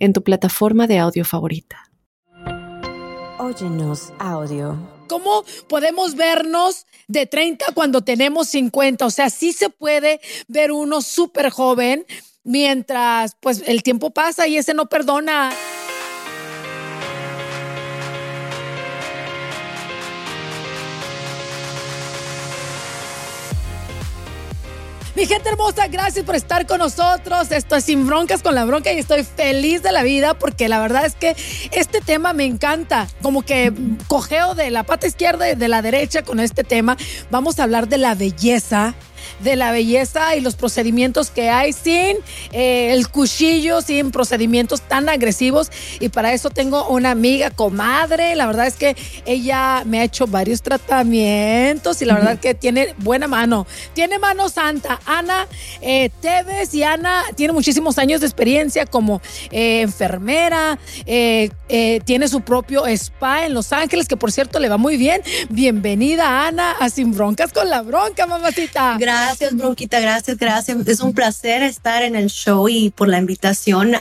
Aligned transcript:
en 0.00 0.12
tu 0.12 0.22
plataforma 0.24 0.86
de 0.86 0.98
audio 0.98 1.24
favorita. 1.24 1.90
Óyenos 3.38 4.12
audio. 4.18 4.76
¿Cómo 5.08 5.44
podemos 5.68 6.14
vernos 6.14 6.86
de 7.08 7.26
30 7.26 7.66
cuando 7.74 8.02
tenemos 8.02 8.48
50? 8.48 9.06
O 9.06 9.10
sea, 9.10 9.30
sí 9.30 9.52
se 9.52 9.70
puede 9.70 10.20
ver 10.46 10.72
uno 10.72 11.02
súper 11.02 11.50
joven 11.50 12.06
mientras 12.44 13.36
pues 13.40 13.62
el 13.66 13.82
tiempo 13.82 14.10
pasa 14.10 14.46
y 14.46 14.56
ese 14.56 14.74
no 14.74 14.86
perdona. 14.86 15.52
Mi 25.20 25.26
gente 25.26 25.50
hermosa, 25.50 25.86
gracias 25.86 26.24
por 26.24 26.34
estar 26.34 26.66
con 26.66 26.78
nosotros. 26.78 27.52
Estoy 27.52 27.82
sin 27.82 28.06
broncas 28.06 28.42
con 28.42 28.54
la 28.54 28.64
bronca 28.64 28.90
y 28.90 28.98
estoy 28.98 29.22
feliz 29.22 29.82
de 29.82 29.92
la 29.92 30.02
vida 30.02 30.32
porque 30.32 30.66
la 30.66 30.80
verdad 30.80 31.04
es 31.04 31.14
que 31.14 31.36
este 31.72 32.00
tema 32.00 32.32
me 32.32 32.46
encanta. 32.46 33.06
Como 33.20 33.42
que 33.42 33.70
cogeo 34.08 34.54
de 34.54 34.70
la 34.70 34.82
pata 34.84 35.06
izquierda 35.06 35.50
y 35.50 35.56
de 35.56 35.68
la 35.68 35.82
derecha 35.82 36.22
con 36.22 36.40
este 36.40 36.64
tema. 36.64 36.96
Vamos 37.30 37.58
a 37.58 37.64
hablar 37.64 37.86
de 37.86 37.98
la 37.98 38.14
belleza 38.14 38.94
de 39.40 39.56
la 39.56 39.72
belleza 39.72 40.36
y 40.36 40.40
los 40.40 40.54
procedimientos 40.54 41.30
que 41.30 41.50
hay 41.50 41.72
sin 41.72 42.16
eh, 42.52 42.92
el 42.92 43.08
cuchillo, 43.08 43.80
sin 43.80 44.10
procedimientos 44.10 44.82
tan 44.82 45.08
agresivos. 45.08 45.70
Y 45.98 46.08
para 46.08 46.32
eso 46.32 46.50
tengo 46.50 46.88
una 46.88 47.10
amiga 47.10 47.50
comadre. 47.50 48.34
La 48.34 48.46
verdad 48.46 48.66
es 48.66 48.74
que 48.74 48.96
ella 49.26 49.82
me 49.86 50.00
ha 50.00 50.04
hecho 50.04 50.26
varios 50.26 50.62
tratamientos 50.62 52.02
y 52.02 52.04
la 52.04 52.14
verdad 52.14 52.34
es 52.34 52.40
que 52.40 52.54
tiene 52.54 52.94
buena 52.98 53.28
mano. 53.28 53.66
Tiene 53.94 54.18
mano 54.18 54.48
santa. 54.48 55.00
Ana 55.06 55.46
eh, 55.80 56.10
Tevez 56.20 56.74
y 56.74 56.82
Ana 56.82 57.24
tiene 57.36 57.52
muchísimos 57.52 57.98
años 57.98 58.20
de 58.20 58.26
experiencia 58.26 58.86
como 58.86 59.20
eh, 59.50 59.82
enfermera. 59.82 60.78
tiene 62.04 62.28
su 62.28 62.40
propio 62.40 62.86
spa 62.86 63.46
en 63.46 63.54
Los 63.54 63.72
Ángeles, 63.72 64.08
que 64.08 64.16
por 64.16 64.32
cierto 64.32 64.58
le 64.58 64.68
va 64.68 64.76
muy 64.76 64.96
bien. 64.96 65.22
Bienvenida, 65.48 66.46
Ana, 66.46 66.72
a 66.72 66.90
Sin 66.90 67.12
Broncas 67.12 67.52
con 67.52 67.68
la 67.68 67.82
Bronca, 67.82 68.26
mamacita. 68.26 68.96
Gracias, 68.98 69.09
Bronquita, 69.52 70.00
gracias, 70.00 70.36
gracias. 70.36 70.86
Es 70.86 71.00
un 71.00 71.12
placer 71.12 71.62
estar 71.62 72.02
en 72.02 72.16
el 72.16 72.28
show 72.28 72.68
y 72.68 72.90
por 72.90 73.08
la 73.08 73.18
invitación. 73.18 73.96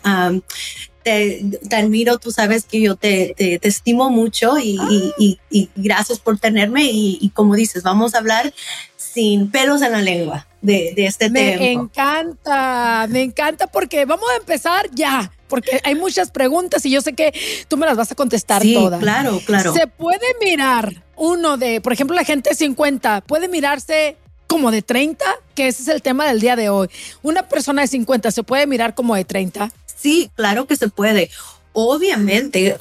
te, 1.04 1.44
admiro, 1.72 2.18
tú 2.18 2.32
sabes 2.32 2.66
que 2.66 2.82
yo 2.82 2.96
te, 2.96 3.34
te, 3.38 3.60
estimo 3.68 4.10
mucho 4.10 4.58
y, 4.60 4.80
y, 5.18 5.40
y, 5.50 5.70
gracias 5.76 6.20
por 6.20 6.38
tenerme 6.40 6.90
y, 6.92 7.32
como 7.34 7.56
dices, 7.56 7.84
vamos 7.84 8.16
a 8.16 8.20
hablar 8.20 8.54
sin 8.98 9.50
pelos 9.50 9.82
en 9.82 9.92
la 9.94 10.02
lengua 10.02 10.48
de, 10.62 10.94
de 10.96 11.06
este 11.06 11.30
tema. 11.30 11.60
Me 11.60 11.72
encanta, 11.72 13.08
me 13.10 13.24
encanta 13.24 13.68
porque 13.68 14.06
vamos 14.06 14.30
a 14.32 14.38
empezar 14.38 14.90
ya 14.94 15.32
porque 15.50 15.82
hay 15.84 15.96
muchas 15.96 16.32
preguntas 16.32 16.86
y 16.86 16.92
yo 16.92 17.02
sé 17.02 17.14
que 17.14 17.34
tú 17.68 17.76
me 17.76 17.86
las 17.86 17.98
vas 17.98 18.12
a 18.12 18.16
contestar 18.16 18.62
sí, 18.62 18.74
todas. 18.74 19.02
Claro, 19.02 19.42
claro. 19.46 19.74
Se 19.74 19.88
puede 19.88 20.28
mirar 20.40 21.04
uno 21.18 21.58
de, 21.58 21.82
por 21.82 21.92
ejemplo, 21.92 22.16
la 22.16 22.24
gente 22.24 22.52
de 22.52 22.56
50, 22.56 23.22
puede 23.22 23.50
mirarse 23.50 24.16
como 24.50 24.72
de 24.72 24.82
30, 24.82 25.24
que 25.54 25.68
ese 25.68 25.84
es 25.84 25.88
el 25.90 26.02
tema 26.02 26.28
del 26.28 26.42
día 26.42 26.56
de 26.56 26.70
hoy. 26.70 26.90
Una 27.22 27.48
persona 27.48 27.84
de 27.84 27.88
50 27.88 28.32
se 28.32 28.42
puede 28.42 28.66
mirar 28.66 28.96
como 28.96 29.16
de 29.16 29.24
30. 29.24 29.72
Sí, 29.86 30.32
claro 30.36 30.66
que 30.66 30.76
se 30.76 30.90
puede. 30.90 31.30
Obviamente, 31.72 32.76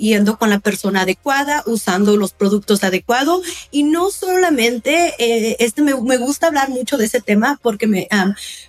yendo 0.00 0.36
con 0.36 0.50
la 0.50 0.58
persona 0.58 1.02
adecuada, 1.02 1.62
usando 1.66 2.16
los 2.16 2.32
productos 2.32 2.82
adecuados 2.82 3.46
y 3.70 3.84
no 3.84 4.10
solamente, 4.10 5.14
eh, 5.18 5.56
este 5.60 5.80
me, 5.80 5.92
gusta 5.92 6.48
hablar 6.48 6.68
mucho 6.68 6.98
de 6.98 7.04
ese 7.04 7.20
tema 7.20 7.60
porque 7.62 7.86
me, 7.86 8.08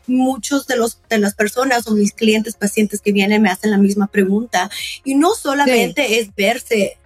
muchos 0.06 0.67
de 0.67 0.77
los 0.77 1.00
de 1.09 1.17
las 1.17 1.33
personas 1.33 1.88
o 1.88 1.95
mis 1.95 2.13
clientes, 2.13 2.56
pacientes 2.56 3.01
que 3.01 3.11
vienen 3.11 3.41
me 3.41 3.50
hacen 3.50 3.72
la 3.72 3.79
misma 3.79 4.06
pregunta 4.06 4.69
y 5.03 5.16
no 5.16 5.33
solamente 5.33 6.19
es 6.19 6.29
verse 6.35 6.97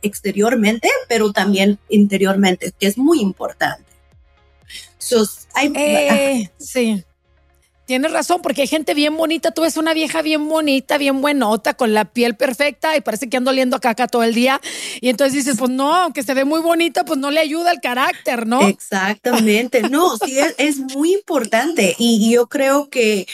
exteriormente, 0.00 0.88
pero 1.08 1.32
también 1.32 1.78
interiormente, 1.88 2.72
que 2.78 2.86
es 2.86 2.96
muy 2.96 3.20
importante. 3.20 3.95
Eh, 5.74 6.50
sí. 6.58 7.04
Tienes 7.86 8.10
razón, 8.10 8.42
porque 8.42 8.62
hay 8.62 8.66
gente 8.66 8.94
bien 8.94 9.16
bonita. 9.16 9.52
Tú 9.52 9.62
ves 9.62 9.76
una 9.76 9.94
vieja 9.94 10.20
bien 10.20 10.48
bonita, 10.48 10.98
bien 10.98 11.20
buenota, 11.20 11.74
con 11.74 11.94
la 11.94 12.04
piel 12.04 12.36
perfecta 12.36 12.96
y 12.96 13.00
parece 13.00 13.28
que 13.28 13.36
ando 13.36 13.52
oliendo 13.52 13.78
caca 13.78 14.08
todo 14.08 14.24
el 14.24 14.34
día. 14.34 14.60
Y 15.00 15.08
entonces 15.08 15.34
dices, 15.34 15.56
pues 15.56 15.70
no, 15.70 15.94
aunque 15.94 16.24
se 16.24 16.34
ve 16.34 16.44
muy 16.44 16.60
bonita, 16.60 17.04
pues 17.04 17.20
no 17.20 17.30
le 17.30 17.38
ayuda 17.38 17.70
al 17.70 17.80
carácter, 17.80 18.44
¿no? 18.44 18.66
Exactamente. 18.66 19.82
No, 19.88 20.16
sí, 20.16 20.36
es, 20.36 20.56
es 20.58 20.78
muy 20.78 21.14
importante. 21.14 21.94
Y 21.96 22.28
yo 22.32 22.48
creo 22.48 22.90
que 22.90 23.28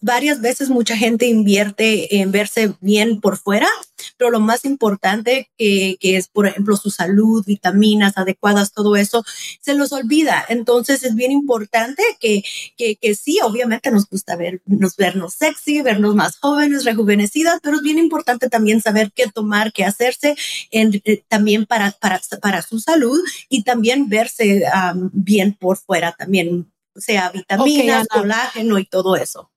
varias 0.00 0.40
veces 0.40 0.70
mucha 0.70 0.96
gente 0.96 1.26
invierte 1.26 2.16
en 2.16 2.32
verse 2.32 2.74
bien 2.80 3.20
por 3.20 3.36
fuera, 3.36 3.68
pero 4.16 4.30
lo 4.30 4.40
más 4.40 4.64
importante 4.64 5.50
que, 5.56 5.96
que, 6.00 6.16
es, 6.16 6.28
por 6.28 6.46
ejemplo, 6.46 6.76
su 6.76 6.90
salud, 6.90 7.44
vitaminas 7.46 8.18
adecuadas, 8.18 8.72
todo 8.72 8.96
eso, 8.96 9.24
se 9.60 9.74
los 9.74 9.92
olvida. 9.92 10.44
Entonces 10.48 11.04
es 11.04 11.14
bien 11.14 11.30
importante 11.30 12.02
que, 12.20 12.42
que, 12.76 12.96
que 12.96 13.14
sí, 13.14 13.38
obviamente 13.42 13.90
nos 13.90 14.08
gusta 14.08 14.36
vernos, 14.36 14.96
vernos 14.96 15.34
sexy, 15.34 15.82
vernos 15.82 16.14
más 16.14 16.38
jóvenes, 16.38 16.84
rejuvenecidas, 16.84 17.60
pero 17.62 17.76
es 17.76 17.82
bien 17.82 17.98
importante 17.98 18.48
también 18.48 18.80
saber 18.80 19.12
qué 19.14 19.28
tomar, 19.28 19.72
qué 19.72 19.84
hacerse 19.84 20.36
en, 20.70 21.00
eh, 21.04 21.22
también 21.28 21.66
para, 21.66 21.92
para, 21.92 22.20
para 22.40 22.62
su 22.62 22.80
salud 22.80 23.20
y 23.48 23.62
también 23.62 24.08
verse 24.08 24.64
bien 25.12 25.54
por 25.54 25.76
fuera 25.76 26.12
también 26.12 26.72
sea 26.96 27.30
vitaminas, 27.30 28.06
colágeno 28.08 28.78
y 28.78 28.84
todo 28.84 29.16
eso. 29.16 29.51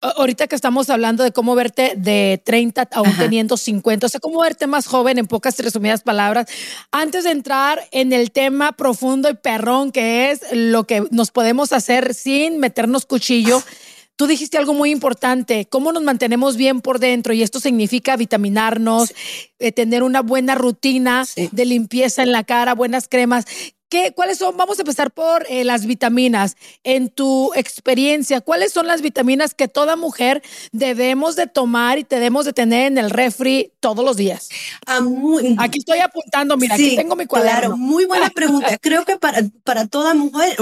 Ahorita 0.00 0.46
que 0.46 0.54
estamos 0.54 0.90
hablando 0.90 1.24
de 1.24 1.32
cómo 1.32 1.56
verte 1.56 1.94
de 1.96 2.40
30 2.44 2.88
aún 2.92 3.12
teniendo 3.18 3.56
50, 3.56 4.06
o 4.06 4.08
sea, 4.08 4.20
cómo 4.20 4.40
verte 4.40 4.68
más 4.68 4.86
joven 4.86 5.18
en 5.18 5.26
pocas 5.26 5.58
resumidas 5.58 6.02
palabras, 6.02 6.46
antes 6.92 7.24
de 7.24 7.30
entrar 7.30 7.80
en 7.90 8.12
el 8.12 8.30
tema 8.30 8.70
profundo 8.72 9.28
y 9.28 9.34
perrón 9.34 9.90
que 9.90 10.30
es 10.30 10.42
lo 10.52 10.84
que 10.84 11.04
nos 11.10 11.32
podemos 11.32 11.72
hacer 11.72 12.14
sin 12.14 12.58
meternos 12.58 13.06
cuchillo, 13.06 13.60
tú 14.14 14.28
dijiste 14.28 14.56
algo 14.56 14.72
muy 14.72 14.90
importante, 14.90 15.66
cómo 15.68 15.90
nos 15.90 16.04
mantenemos 16.04 16.56
bien 16.56 16.80
por 16.80 17.00
dentro 17.00 17.32
y 17.32 17.42
esto 17.42 17.58
significa 17.58 18.16
vitaminarnos, 18.16 19.12
eh, 19.58 19.72
tener 19.72 20.04
una 20.04 20.22
buena 20.22 20.54
rutina 20.54 21.24
de 21.50 21.64
limpieza 21.64 22.22
en 22.22 22.30
la 22.30 22.44
cara, 22.44 22.74
buenas 22.74 23.08
cremas. 23.08 23.46
¿Qué, 23.88 24.12
¿Cuáles 24.14 24.36
son? 24.36 24.54
Vamos 24.58 24.78
a 24.78 24.82
empezar 24.82 25.10
por 25.10 25.46
eh, 25.48 25.64
las 25.64 25.86
vitaminas. 25.86 26.56
En 26.84 27.08
tu 27.08 27.52
experiencia, 27.54 28.42
¿cuáles 28.42 28.70
son 28.70 28.86
las 28.86 29.00
vitaminas 29.00 29.54
que 29.54 29.66
toda 29.66 29.96
mujer 29.96 30.42
debemos 30.72 31.36
de 31.36 31.46
tomar 31.46 31.98
y 31.98 32.02
debemos 32.04 32.44
de 32.44 32.52
tener 32.52 32.88
en 32.88 32.98
el 32.98 33.08
refri 33.08 33.72
todos 33.80 34.04
los 34.04 34.18
días? 34.18 34.50
Ah, 34.86 35.00
aquí 35.56 35.78
estoy 35.78 36.00
apuntando, 36.00 36.58
mira, 36.58 36.74
aquí 36.74 36.96
tengo 36.96 37.16
mi 37.16 37.24
cuaderno. 37.24 37.60
Claro, 37.60 37.76
muy 37.78 38.04
buena 38.04 38.28
pregunta. 38.34 38.76
Creo 38.76 39.06
que 39.06 39.16
para, 39.16 39.42
para 39.64 39.86
toda 39.86 40.12
mujer, 40.12 40.58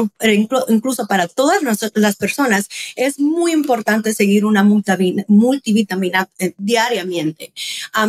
incluso 0.69 1.09
para 1.09 1.27
todas 1.27 1.63
las 1.95 2.17
personas, 2.17 2.69
es 2.95 3.19
muy 3.19 3.51
importante 3.51 4.15
seguir 4.15 4.45
una 4.45 4.63
multivitamina 4.63 6.29
eh, 6.39 6.55
diariamente. 6.59 7.53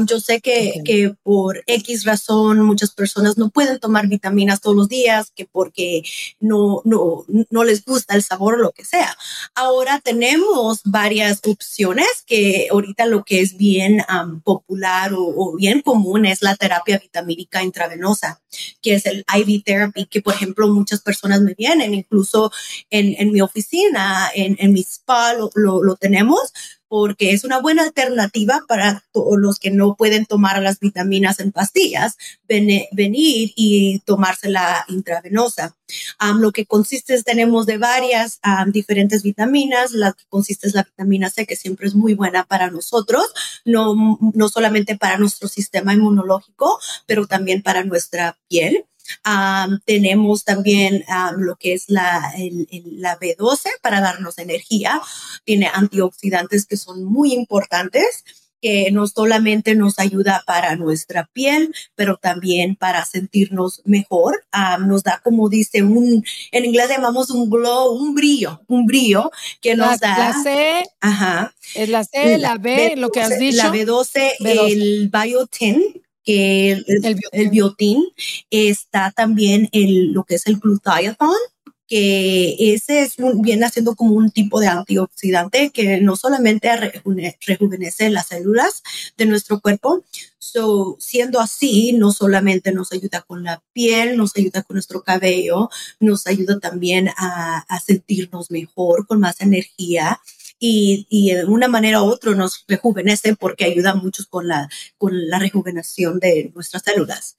yo 0.05 0.19
sé 0.19 0.41
que, 0.41 0.81
que 0.85 1.15
por 1.23 1.63
X 1.65 2.05
razón 2.05 2.61
muchas 2.61 2.91
personas 2.91 3.39
no 3.39 3.49
pueden 3.49 3.79
tomar 3.79 4.07
vitaminas 4.07 4.61
todos 4.61 4.75
los 4.75 4.87
días 4.87 5.06
que 5.35 5.45
porque 5.45 6.03
no, 6.39 6.81
no, 6.85 7.25
no 7.49 7.63
les 7.63 7.83
gusta 7.83 8.15
el 8.15 8.23
sabor 8.23 8.55
o 8.55 8.57
lo 8.57 8.71
que 8.71 8.85
sea. 8.85 9.17
Ahora 9.55 9.99
tenemos 10.03 10.81
varias 10.83 11.41
opciones 11.45 12.07
que 12.25 12.67
ahorita 12.71 13.05
lo 13.05 13.23
que 13.23 13.41
es 13.41 13.57
bien 13.57 14.03
popular 14.43 15.11
o, 15.15 15.55
bien 15.55 15.81
común 15.81 16.25
es 16.25 16.41
la 16.41 16.55
terapia 16.55 16.99
vitamínica 16.99 17.63
intravenosa, 17.63 18.41
que 18.81 18.95
es 18.95 19.05
el 19.05 19.25
IV 19.33 19.63
therapy, 19.63 20.05
que 20.05 20.21
por 20.21 20.33
ejemplo 20.33 20.67
muchas 20.67 21.01
personas 21.01 21.41
me 21.41 21.53
vienen, 21.53 21.93
incluso 21.93 22.51
en, 22.89 23.15
en 23.17 23.31
mi 23.31 23.41
oficina, 23.41 24.29
en, 24.35 24.57
en 24.59 24.73
mi 24.73 24.81
spa 24.81 25.33
lo, 25.33 25.49
lo, 25.55 25.83
lo 25.83 25.95
tenemos 25.95 26.53
porque 26.87 27.31
es 27.31 27.43
una 27.43 27.59
buena 27.59 27.83
alternativa 27.83 28.61
para 28.67 29.03
los 29.13 29.59
que 29.59 29.71
no 29.71 29.95
pueden 29.95 30.25
tomar 30.25 30.61
las 30.61 30.79
vitaminas 30.79 31.39
en 31.39 31.51
pastillas, 31.51 32.17
venir 32.47 33.51
y 33.55 33.99
tomársela 33.99 34.85
intravenosa. 34.87 35.75
lo 36.39 36.51
que 36.51 36.65
consiste 36.65 37.13
es, 37.13 37.23
tenemos 37.23 37.65
de 37.65 37.77
varias 37.77 38.39
diferentes 38.67 39.23
vitaminas, 39.23 39.91
la 39.91 40.13
que 40.13 40.23
consiste 40.29 40.67
es 40.67 40.73
la 40.73 40.83
vitamina 40.83 41.29
C, 41.29 41.45
que 41.45 41.55
siempre 41.55 41.87
es 41.87 41.95
muy 41.95 42.13
buena 42.13 42.45
para 42.45 42.69
nosotros, 42.71 43.25
no, 43.65 44.19
no 44.33 44.49
solamente 44.49 44.97
para 44.97 45.17
nuestro 45.17 45.47
sistema 45.47 45.93
inmunológico, 45.93 46.79
pero 47.05 47.27
también 47.27 47.61
para 47.61 47.83
nuestra 47.83 48.37
piel 48.47 48.85
tenemos 49.85 50.43
también 50.43 51.03
lo 51.37 51.55
que 51.55 51.73
es 51.73 51.85
la, 51.89 52.33
la 52.91 53.19
B12 53.19 53.69
para 53.81 54.01
darnos 54.01 54.37
energía. 54.37 55.01
Tiene 55.43 55.69
antioxidantes 55.73 56.65
que 56.65 56.77
son 56.77 57.03
muy 57.03 57.33
importantes 57.33 58.23
que 58.61 58.89
no 58.91 59.07
solamente 59.07 59.75
nos 59.75 59.99
ayuda 59.99 60.43
para 60.45 60.75
nuestra 60.75 61.29
piel, 61.31 61.73
pero 61.95 62.17
también 62.17 62.75
para 62.75 63.05
sentirnos 63.05 63.81
mejor. 63.85 64.45
nos 64.85 65.03
da, 65.03 65.21
como 65.23 65.49
dice, 65.49 65.83
un, 65.83 66.23
en 66.51 66.65
inglés 66.65 66.89
llamamos 66.89 67.29
un 67.29 67.49
glow, 67.49 67.93
un 67.93 68.15
brillo, 68.15 68.61
un 68.67 68.85
brillo 68.85 69.31
que 69.61 69.75
nos 69.75 69.99
da. 69.99 70.17
La 70.17 70.43
C. 70.43 70.83
Ajá. 71.01 71.53
Es 71.75 71.89
la 71.89 72.03
C, 72.03 72.37
la, 72.37 72.55
B, 72.55 72.95
lo 72.97 73.11
que 73.11 73.21
has 73.21 73.37
dicho. 73.37 73.57
La 73.57 73.71
B12, 73.71 74.37
B12. 74.39 74.71
el 74.71 75.11
biotin, 75.11 76.01
que 76.27 76.83
el, 77.31 77.49
biotín 77.49 78.03
está 78.49 79.13
también 79.15 79.69
el, 79.71 80.11
lo 80.11 80.25
que 80.25 80.35
es 80.35 80.45
el 80.45 80.57
glutathione, 80.57 81.15
que 81.87 82.73
ese 82.73 83.03
es 83.03 83.15
viene 83.35 83.65
haciendo 83.65 83.95
como 83.95 84.13
un 84.15 84.29
tipo 84.29 84.59
de 84.59 84.67
antioxidante 84.67 85.69
que 85.69 86.01
no 86.01 86.17
solamente 86.17 86.69
rejuvenece 87.45 88.09
las 88.09 88.27
células 88.27 88.83
de 89.15 89.25
nuestro 89.25 89.61
cuerpo, 89.61 90.03
so, 90.37 90.97
siendo 90.99 91.39
así, 91.39 91.93
no 91.93 92.11
solamente 92.11 92.73
nos 92.73 92.91
ayuda 92.91 93.21
con 93.21 93.45
la 93.45 93.63
piel, 93.71 94.17
nos 94.17 94.35
ayuda 94.35 94.63
con 94.63 94.75
nuestro 94.75 95.03
cabello, 95.03 95.69
nos 96.01 96.27
ayuda 96.27 96.59
también 96.59 97.07
a, 97.15 97.59
a 97.59 97.79
sentirnos 97.79 98.51
mejor, 98.51 99.07
con 99.07 99.21
más 99.21 99.39
energía 99.39 100.19
y, 100.59 101.05
y 101.09 101.33
de 101.33 101.45
una 101.45 101.67
manera 101.67 102.01
u 102.01 102.07
otra 102.07 102.33
nos 102.33 102.65
rejuvenece 102.67 103.35
porque 103.35 103.65
ayuda 103.65 103.95
mucho 103.95 104.23
con 104.29 104.47
la, 104.47 104.69
con 104.97 105.27
la 105.29 105.39
rejuvenación 105.39 106.19
de 106.19 106.51
nuestras 106.53 106.83
células. 106.83 107.37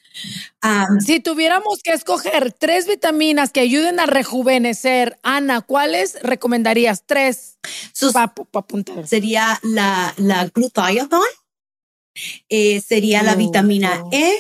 si 1.04 1.20
tuviéramos 1.20 1.82
que 1.82 1.92
escoger 1.92 2.52
tres 2.52 2.86
vitaminas 2.86 3.50
que 3.50 3.60
ayuden 3.60 4.00
a 4.00 4.06
rejuvenecer, 4.06 5.18
Ana, 5.22 5.60
¿cuáles 5.60 6.18
recomendarías? 6.22 7.04
Tres. 7.06 7.58
Pa, 8.12 8.32
Sería 9.06 9.58
la, 9.62 10.14
la 10.16 10.46
glutathione, 10.46 11.08
eh, 12.48 12.80
sería 12.80 13.22
la 13.22 13.34
vitamina 13.34 14.04
E 14.12 14.32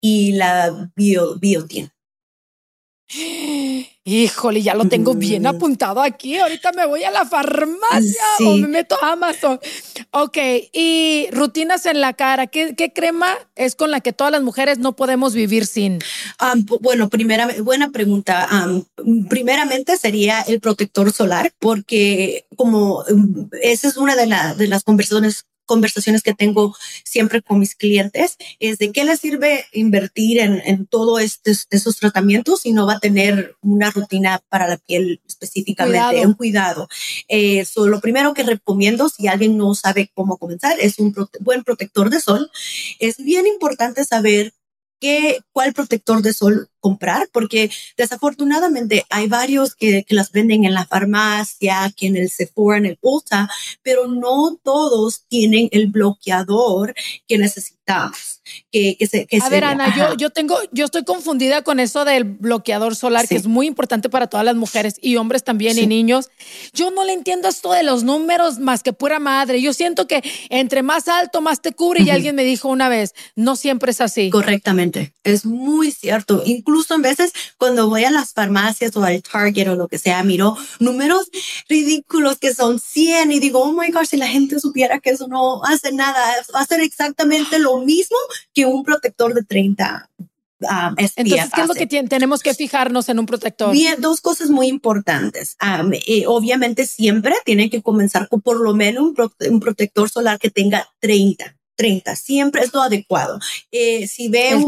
y 0.00 0.32
la 0.32 0.90
bio, 0.94 1.38
biotin. 1.38 1.90
Híjole, 3.08 4.62
ya 4.62 4.74
lo 4.74 4.86
tengo 4.86 5.14
bien 5.14 5.46
apuntado 5.46 6.02
aquí. 6.02 6.38
Ahorita 6.38 6.72
me 6.72 6.86
voy 6.86 7.04
a 7.04 7.10
la 7.12 7.24
farmacia 7.24 8.22
o 8.40 8.56
me 8.56 8.66
meto 8.66 8.96
a 9.00 9.12
Amazon. 9.12 9.60
Ok, 10.10 10.38
y 10.72 11.28
rutinas 11.30 11.86
en 11.86 12.00
la 12.00 12.14
cara. 12.14 12.48
¿Qué, 12.48 12.92
crema 12.94 13.36
es 13.54 13.76
con 13.76 13.90
la 13.90 14.00
que 14.00 14.12
todas 14.12 14.32
las 14.32 14.42
mujeres 14.42 14.78
no 14.78 14.96
podemos 14.96 15.34
vivir 15.34 15.66
sin? 15.66 16.00
bueno, 16.80 17.08
primera, 17.08 17.48
buena 17.62 17.90
pregunta. 17.90 18.48
primeramente 19.28 19.96
sería 19.96 20.40
el 20.42 20.60
protector 20.60 21.12
solar, 21.12 21.52
porque 21.60 22.46
como 22.56 23.04
mm, 23.08 23.50
esa 23.62 23.88
es 23.88 23.96
una 23.96 24.16
de, 24.16 24.26
de 24.56 24.66
las 24.66 24.82
conversaciones 24.82 25.46
conversaciones 25.66 26.22
que 26.22 26.34
tengo 26.34 26.74
siempre 27.04 27.42
con 27.42 27.58
mis 27.58 27.74
clientes 27.74 28.36
es 28.60 28.78
de 28.78 28.92
qué 28.92 29.04
le 29.04 29.16
sirve 29.16 29.66
invertir 29.72 30.38
en, 30.38 30.62
en 30.64 30.86
todos 30.86 31.20
estos, 31.20 31.66
esos 31.70 31.96
tratamientos 31.96 32.62
si 32.62 32.72
no 32.72 32.86
va 32.86 32.94
a 32.94 33.00
tener 33.00 33.56
una 33.60 33.90
rutina 33.90 34.42
para 34.48 34.68
la 34.68 34.78
piel 34.78 35.20
específicamente, 35.26 36.26
un 36.26 36.34
cuidado. 36.34 36.88
Eh, 37.28 37.64
lo 37.76 38.00
primero 38.00 38.34
que 38.34 38.42
recomiendo 38.42 39.08
si 39.08 39.28
alguien 39.28 39.56
no 39.56 39.74
sabe 39.74 40.10
cómo 40.14 40.38
comenzar 40.38 40.78
es 40.80 40.98
un 40.98 41.14
buen 41.40 41.64
protector 41.64 42.10
de 42.10 42.20
sol. 42.20 42.50
Es 42.98 43.16
bien 43.18 43.46
importante 43.46 44.04
saber 44.04 44.54
qué, 45.00 45.40
cuál 45.52 45.72
protector 45.72 46.22
de 46.22 46.32
sol 46.32 46.70
comprar, 46.86 47.28
porque 47.32 47.68
desafortunadamente 47.96 49.04
hay 49.10 49.26
varios 49.26 49.74
que, 49.74 50.04
que, 50.04 50.14
las 50.14 50.30
venden 50.30 50.64
en 50.64 50.72
la 50.72 50.86
farmacia, 50.86 51.92
que 51.96 52.06
en 52.06 52.16
el 52.16 52.30
Sephora, 52.30 52.78
en 52.78 52.86
el 52.86 52.98
Ulta, 53.00 53.50
pero 53.82 54.06
no 54.06 54.56
todos 54.62 55.24
tienen 55.26 55.68
el 55.72 55.88
bloqueador 55.88 56.94
que 57.26 57.38
necesitamos. 57.38 58.42
Que, 58.70 58.96
que 58.96 59.06
se, 59.06 59.26
que 59.26 59.38
a 59.40 59.48
ver, 59.48 59.64
Ana, 59.64 59.94
yo, 59.96 60.16
yo 60.16 60.30
tengo, 60.30 60.56
yo 60.72 60.84
estoy 60.84 61.04
confundida 61.04 61.62
con 61.62 61.80
eso 61.80 62.04
del 62.04 62.24
bloqueador 62.24 62.94
solar, 62.94 63.26
que 63.26 63.36
es 63.36 63.46
muy 63.46 63.66
importante 63.66 64.08
para 64.08 64.28
todas 64.28 64.46
las 64.46 64.54
mujeres 64.54 64.96
y 65.00 65.16
hombres 65.16 65.42
también 65.42 65.78
y 65.78 65.86
niños. 65.86 66.30
Yo 66.72 66.90
no 66.90 67.04
le 67.04 67.12
entiendo 67.12 67.48
esto 67.48 67.72
de 67.72 67.82
los 67.82 68.04
números 68.04 68.58
más 68.58 68.82
que 68.82 68.92
pura 68.92 69.18
madre. 69.18 69.60
Yo 69.60 69.72
siento 69.72 70.06
que 70.06 70.22
entre 70.50 70.82
más 70.82 71.08
alto, 71.08 71.40
más 71.40 71.60
te 71.60 71.72
cubre. 71.72 72.02
Y 72.02 72.10
alguien 72.10 72.36
me 72.36 72.44
dijo 72.44 72.68
una 72.68 72.88
vez, 72.88 73.14
no 73.34 73.56
siempre 73.56 73.90
es 73.90 74.00
así. 74.00 74.30
Correctamente. 74.30 75.12
Es 75.24 75.44
muy 75.44 75.90
cierto. 75.90 76.42
Incluso 76.44 76.75
incluso 76.76 76.94
en 76.94 77.02
veces 77.02 77.32
cuando 77.56 77.88
voy 77.88 78.04
a 78.04 78.10
las 78.10 78.34
farmacias 78.34 78.94
o 78.96 79.02
al 79.02 79.22
Target 79.22 79.70
o 79.70 79.76
lo 79.76 79.88
que 79.88 79.98
sea, 79.98 80.22
miro 80.22 80.56
números 80.78 81.30
ridículos 81.68 82.38
que 82.38 82.54
son 82.54 82.78
100 82.78 83.32
y 83.32 83.40
digo, 83.40 83.60
oh 83.60 83.72
my 83.72 83.90
gosh, 83.90 84.08
si 84.08 84.16
la 84.18 84.28
gente 84.28 84.60
supiera 84.60 85.00
que 85.00 85.10
eso 85.10 85.26
no 85.26 85.64
hace 85.64 85.92
nada, 85.92 86.20
va 86.54 86.60
a 86.60 86.66
ser 86.66 86.80
exactamente 86.80 87.58
lo 87.58 87.78
mismo 87.78 88.18
que 88.52 88.66
un 88.66 88.84
protector 88.84 89.32
de 89.32 89.42
30 89.42 90.10
Um, 90.58 90.94
Entonces, 90.96 91.50
¿qué 91.54 91.60
es 91.60 91.68
lo 91.68 91.74
que 91.74 91.86
tenemos 91.86 92.42
que 92.42 92.54
fijarnos 92.54 93.10
en 93.10 93.18
un 93.18 93.26
protector? 93.26 93.72
Bien, 93.72 94.00
dos 94.00 94.22
cosas 94.22 94.48
muy 94.48 94.68
importantes. 94.68 95.54
Um, 95.62 95.92
eh, 95.92 96.24
obviamente, 96.26 96.86
siempre 96.86 97.34
tiene 97.44 97.68
que 97.68 97.82
comenzar 97.82 98.26
con 98.28 98.40
por 98.40 98.58
lo 98.58 98.74
menos 98.74 99.04
un, 99.04 99.14
un, 99.50 99.60
protector 99.60 100.08
solar 100.08 100.38
que 100.38 100.50
tenga 100.50 100.88
30. 101.00 101.55
30, 101.76 102.16
siempre 102.16 102.62
es 102.62 102.72
lo 102.72 102.82
adecuado. 102.82 103.38
Eh, 103.70 104.08
si 104.08 104.28
ve 104.28 104.54
un 104.54 104.66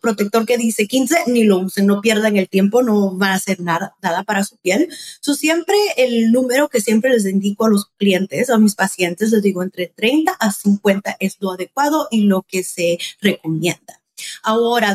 protector, 0.00 0.46
que 0.46 0.56
dice 0.56 0.86
15, 0.86 1.24
ni 1.26 1.44
lo 1.44 1.58
usen, 1.58 1.86
no 1.86 2.00
pierdan 2.00 2.36
el 2.36 2.48
tiempo, 2.48 2.82
no 2.82 3.16
van 3.16 3.32
a 3.32 3.34
hacer 3.34 3.60
nada, 3.60 3.94
nada 4.02 4.22
para 4.24 4.44
su 4.44 4.56
piel. 4.58 4.88
So, 5.20 5.34
siempre 5.34 5.76
el 5.96 6.32
número 6.32 6.68
que 6.68 6.80
siempre 6.80 7.10
les 7.10 7.26
indico 7.26 7.66
a 7.66 7.70
los 7.70 7.86
clientes, 7.96 8.50
a 8.50 8.58
mis 8.58 8.74
pacientes, 8.74 9.30
les 9.30 9.42
digo 9.42 9.62
entre 9.62 9.88
30 9.88 10.32
a 10.32 10.52
50 10.52 11.16
es 11.20 11.36
lo 11.40 11.52
adecuado 11.52 12.08
y 12.10 12.22
lo 12.22 12.42
que 12.42 12.62
se 12.62 12.98
recomienda. 13.20 14.00
Ahora, 14.42 14.94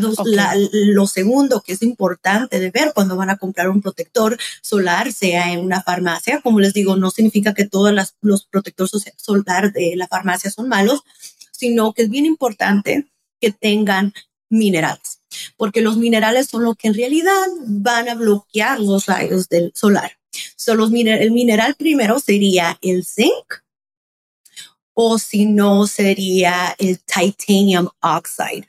lo 0.71 1.07
segundo 1.07 1.61
que 1.61 1.73
es 1.73 1.81
importante 1.81 2.59
de 2.59 2.71
ver 2.71 2.93
cuando 2.93 3.15
van 3.15 3.29
a 3.29 3.37
comprar 3.37 3.69
un 3.69 3.81
protector 3.81 4.37
solar, 4.61 5.11
sea 5.11 5.51
en 5.51 5.59
una 5.59 5.81
farmacia, 5.83 6.41
como 6.41 6.59
les 6.59 6.73
digo, 6.73 6.95
no 6.95 7.11
significa 7.11 7.53
que 7.53 7.67
todos 7.67 7.93
los 8.21 8.45
protectores 8.45 8.91
solar 9.17 9.73
de 9.73 9.95
la 9.95 10.07
farmacia 10.07 10.51
son 10.51 10.69
malos, 10.69 11.03
sino 11.59 11.93
que 11.93 12.03
es 12.03 12.09
bien 12.09 12.25
importante 12.25 13.07
que 13.41 13.51
tengan 13.51 14.13
minerales, 14.49 15.21
porque 15.57 15.81
los 15.81 15.97
minerales 15.97 16.47
son 16.47 16.63
lo 16.63 16.75
que 16.75 16.87
en 16.87 16.93
realidad 16.93 17.45
van 17.67 18.09
a 18.09 18.15
bloquear 18.15 18.79
los 18.79 19.05
rayos 19.05 19.49
del 19.49 19.71
solar. 19.75 20.17
So, 20.55 20.75
los 20.75 20.91
el 20.93 21.31
mineral 21.31 21.75
primero 21.75 22.19
sería 22.19 22.77
el 22.81 23.05
zinc, 23.05 23.63
o 24.93 25.17
si 25.17 25.45
no 25.45 25.87
sería 25.87 26.75
el 26.77 26.99
titanium 26.99 27.89
oxide. 28.01 28.67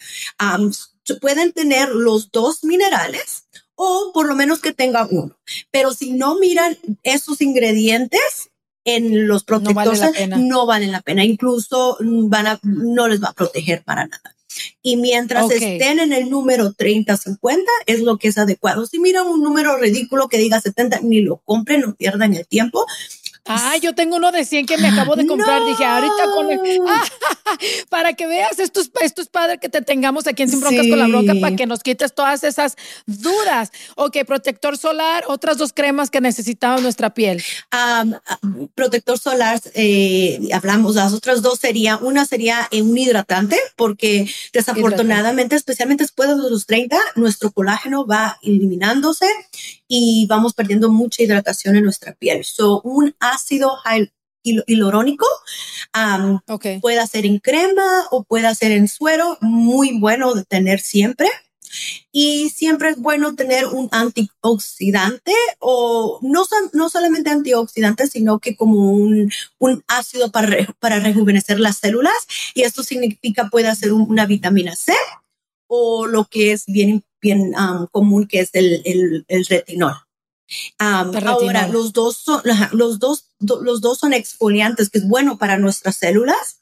Pueden 1.21 1.53
tener 1.53 1.89
los 1.89 2.31
dos 2.31 2.63
minerales 2.63 3.49
o 3.75 4.13
por 4.13 4.29
lo 4.29 4.37
menos 4.37 4.61
que 4.61 4.73
tengan 4.73 5.09
uno. 5.11 5.37
Pero 5.73 5.93
si 5.93 6.13
no 6.13 6.39
miran 6.39 6.79
esos 7.03 7.41
ingredientes, 7.41 8.50
en 8.85 9.27
los 9.27 9.45
protectores 9.45 10.03
no, 10.39 10.67
valen 10.67 10.93
la 10.93 11.01
pena. 11.01 11.25
Incluso 11.25 11.97
van 12.01 12.47
a, 12.47 12.61
no 12.63 13.09
les 13.09 13.23
va 13.23 13.29
a 13.29 13.33
proteger 13.33 13.83
para 13.83 14.07
nada. 14.07 14.35
Y 14.83 14.97
mientras 14.97 15.51
estén 15.51 16.01
en 16.01 16.13
el 16.13 16.29
número 16.29 16.73
30, 16.73 17.17
50, 17.17 17.71
es 17.87 18.01
lo 18.01 18.19
que 18.19 18.29
es 18.29 18.39
adecuado. 18.39 18.87
Si 18.87 18.99
miran 18.99 19.27
un 19.27 19.43
número 19.43 19.77
ridículo 19.77 20.29
que 20.29 20.39
diga 20.39 20.61
70, 20.61 21.01
ni 21.03 21.21
lo 21.21 21.37
compren, 21.45 21.83
no 21.83 21.95
pierdan 21.95 22.35
el 22.35 22.47
tiempo. 22.47 22.85
Ah, 23.47 23.77
yo 23.81 23.95
tengo 23.95 24.17
uno 24.17 24.33
de 24.33 24.45
100 24.45 24.67
que 24.67 24.79
me 24.79 24.89
acabo 24.89 25.17
de 25.17 25.27
comprar. 25.27 25.65
Dije, 25.65 25.85
ahorita 25.85 26.25
con 26.35 26.51
el... 26.51 26.61
para 27.89 28.15
que 28.15 28.27
veas, 28.27 28.59
esto 28.59 28.81
es, 28.81 28.91
esto 29.01 29.23
es 29.23 29.29
padre 29.29 29.59
que 29.59 29.69
te 29.69 29.83
tengamos 29.83 30.27
aquí 30.27 30.43
en 30.43 30.51
Sin 30.51 30.61
Broncas 30.61 30.87
con 30.89 30.99
la 30.99 31.07
Bronca 31.07 31.35
para 31.41 31.57
que 31.57 31.67
nos 31.67 31.81
quites 31.81 32.15
todas 32.15 32.45
esas 32.45 32.77
dudas. 33.07 33.73
Ok, 33.97 34.19
protector 34.27 34.77
solar, 34.77 35.25
otras 35.29 35.59
dos 35.59 35.73
cremas 35.73 36.11
que 36.11 36.21
necesitamos 36.21 36.83
nuestra 36.83 37.15
piel. 37.15 37.43
protector 38.75 39.19
solar, 39.19 39.61
eh, 39.75 40.41
hablamos, 40.53 40.95
las 40.95 41.13
otras 41.13 41.43
dos 41.43 41.59
sería, 41.59 41.97
una 41.97 42.25
sería 42.25 42.69
un 42.73 42.97
hidratante, 42.97 43.57
porque 43.77 44.31
desafortunadamente, 44.53 45.57
especialmente 45.57 46.05
después 46.05 46.29
de 46.29 46.51
los 46.51 46.67
30, 46.67 46.99
nuestro 47.17 47.51
colágeno 47.53 48.07
va 48.07 48.39
eliminándose 48.43 49.27
y 49.89 50.27
vamos 50.27 50.55
perdiendo 50.55 50.91
mucha 50.91 51.23
hidratación 51.23 51.77
en 51.77 51.85
nuestra 51.85 52.15
piel. 52.15 52.45
So, 52.45 52.81
un 52.83 53.15
ácido 53.19 53.77
hialurónico. 54.43 55.27
Puede 56.81 57.07
ser 57.07 57.27
en 57.27 57.39
crema 57.39 58.07
o 58.11 58.25
puede 58.25 58.55
ser 58.55 58.73
en 58.73 58.89
suero, 58.89 59.39
muy 59.41 59.99
bueno 59.99 60.35
de 60.35 60.45
tener 60.45 60.81
siempre. 60.81 61.29
Y 62.11 62.51
siempre 62.51 62.91
es 62.91 62.97
bueno 62.97 63.37
tener 63.37 63.67
un 63.67 63.89
antioxidante 63.93 65.33
o 65.61 66.19
no, 66.23 66.45
no 66.73 66.89
solamente 66.89 67.31
antioxidante, 67.31 68.09
sino 68.09 68.41
que 68.41 68.57
como 68.57 68.93
un, 68.93 69.31
un 69.59 69.85
ácido 69.87 70.33
para, 70.33 70.67
para 70.81 70.99
rejuvenecer 70.99 71.61
las 71.61 71.79
células. 71.79 72.13
Y 72.55 72.63
esto 72.63 72.83
significa 72.83 73.49
puede 73.51 73.73
ser 73.77 73.93
una 73.93 74.27
vitamina 74.27 74.75
C 74.75 74.93
o 75.69 76.07
lo 76.07 76.25
que 76.25 76.51
es 76.51 76.67
bien, 76.67 77.05
bien 77.21 77.53
común, 77.93 78.27
que 78.27 78.41
es 78.41 78.51
el, 78.55 78.83
el, 78.85 79.25
el 79.29 79.47
retinol. 79.47 79.95
ahora, 80.79 81.69
los 81.69 81.93
dos, 81.93 82.17
son, 82.17 82.43
los, 82.73 82.99
dos, 82.99 83.30
los 83.41 83.81
dos 83.81 83.99
son 83.99 84.13
exfoliantes, 84.13 84.91
que 84.91 84.99
es 84.99 85.09
bueno 85.09 85.39
para 85.39 85.59
nuestras 85.59 85.97
células, 85.97 86.61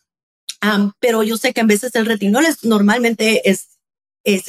pero 1.00 1.22
yo 1.22 1.36
sé 1.36 1.52
que 1.52 1.60
a 1.60 1.64
veces 1.64 1.94
el 1.94 2.06
retinol 2.06 2.46
es, 2.46 2.64
normalmente 2.64 3.48
es 3.50 3.78
es 4.24 4.44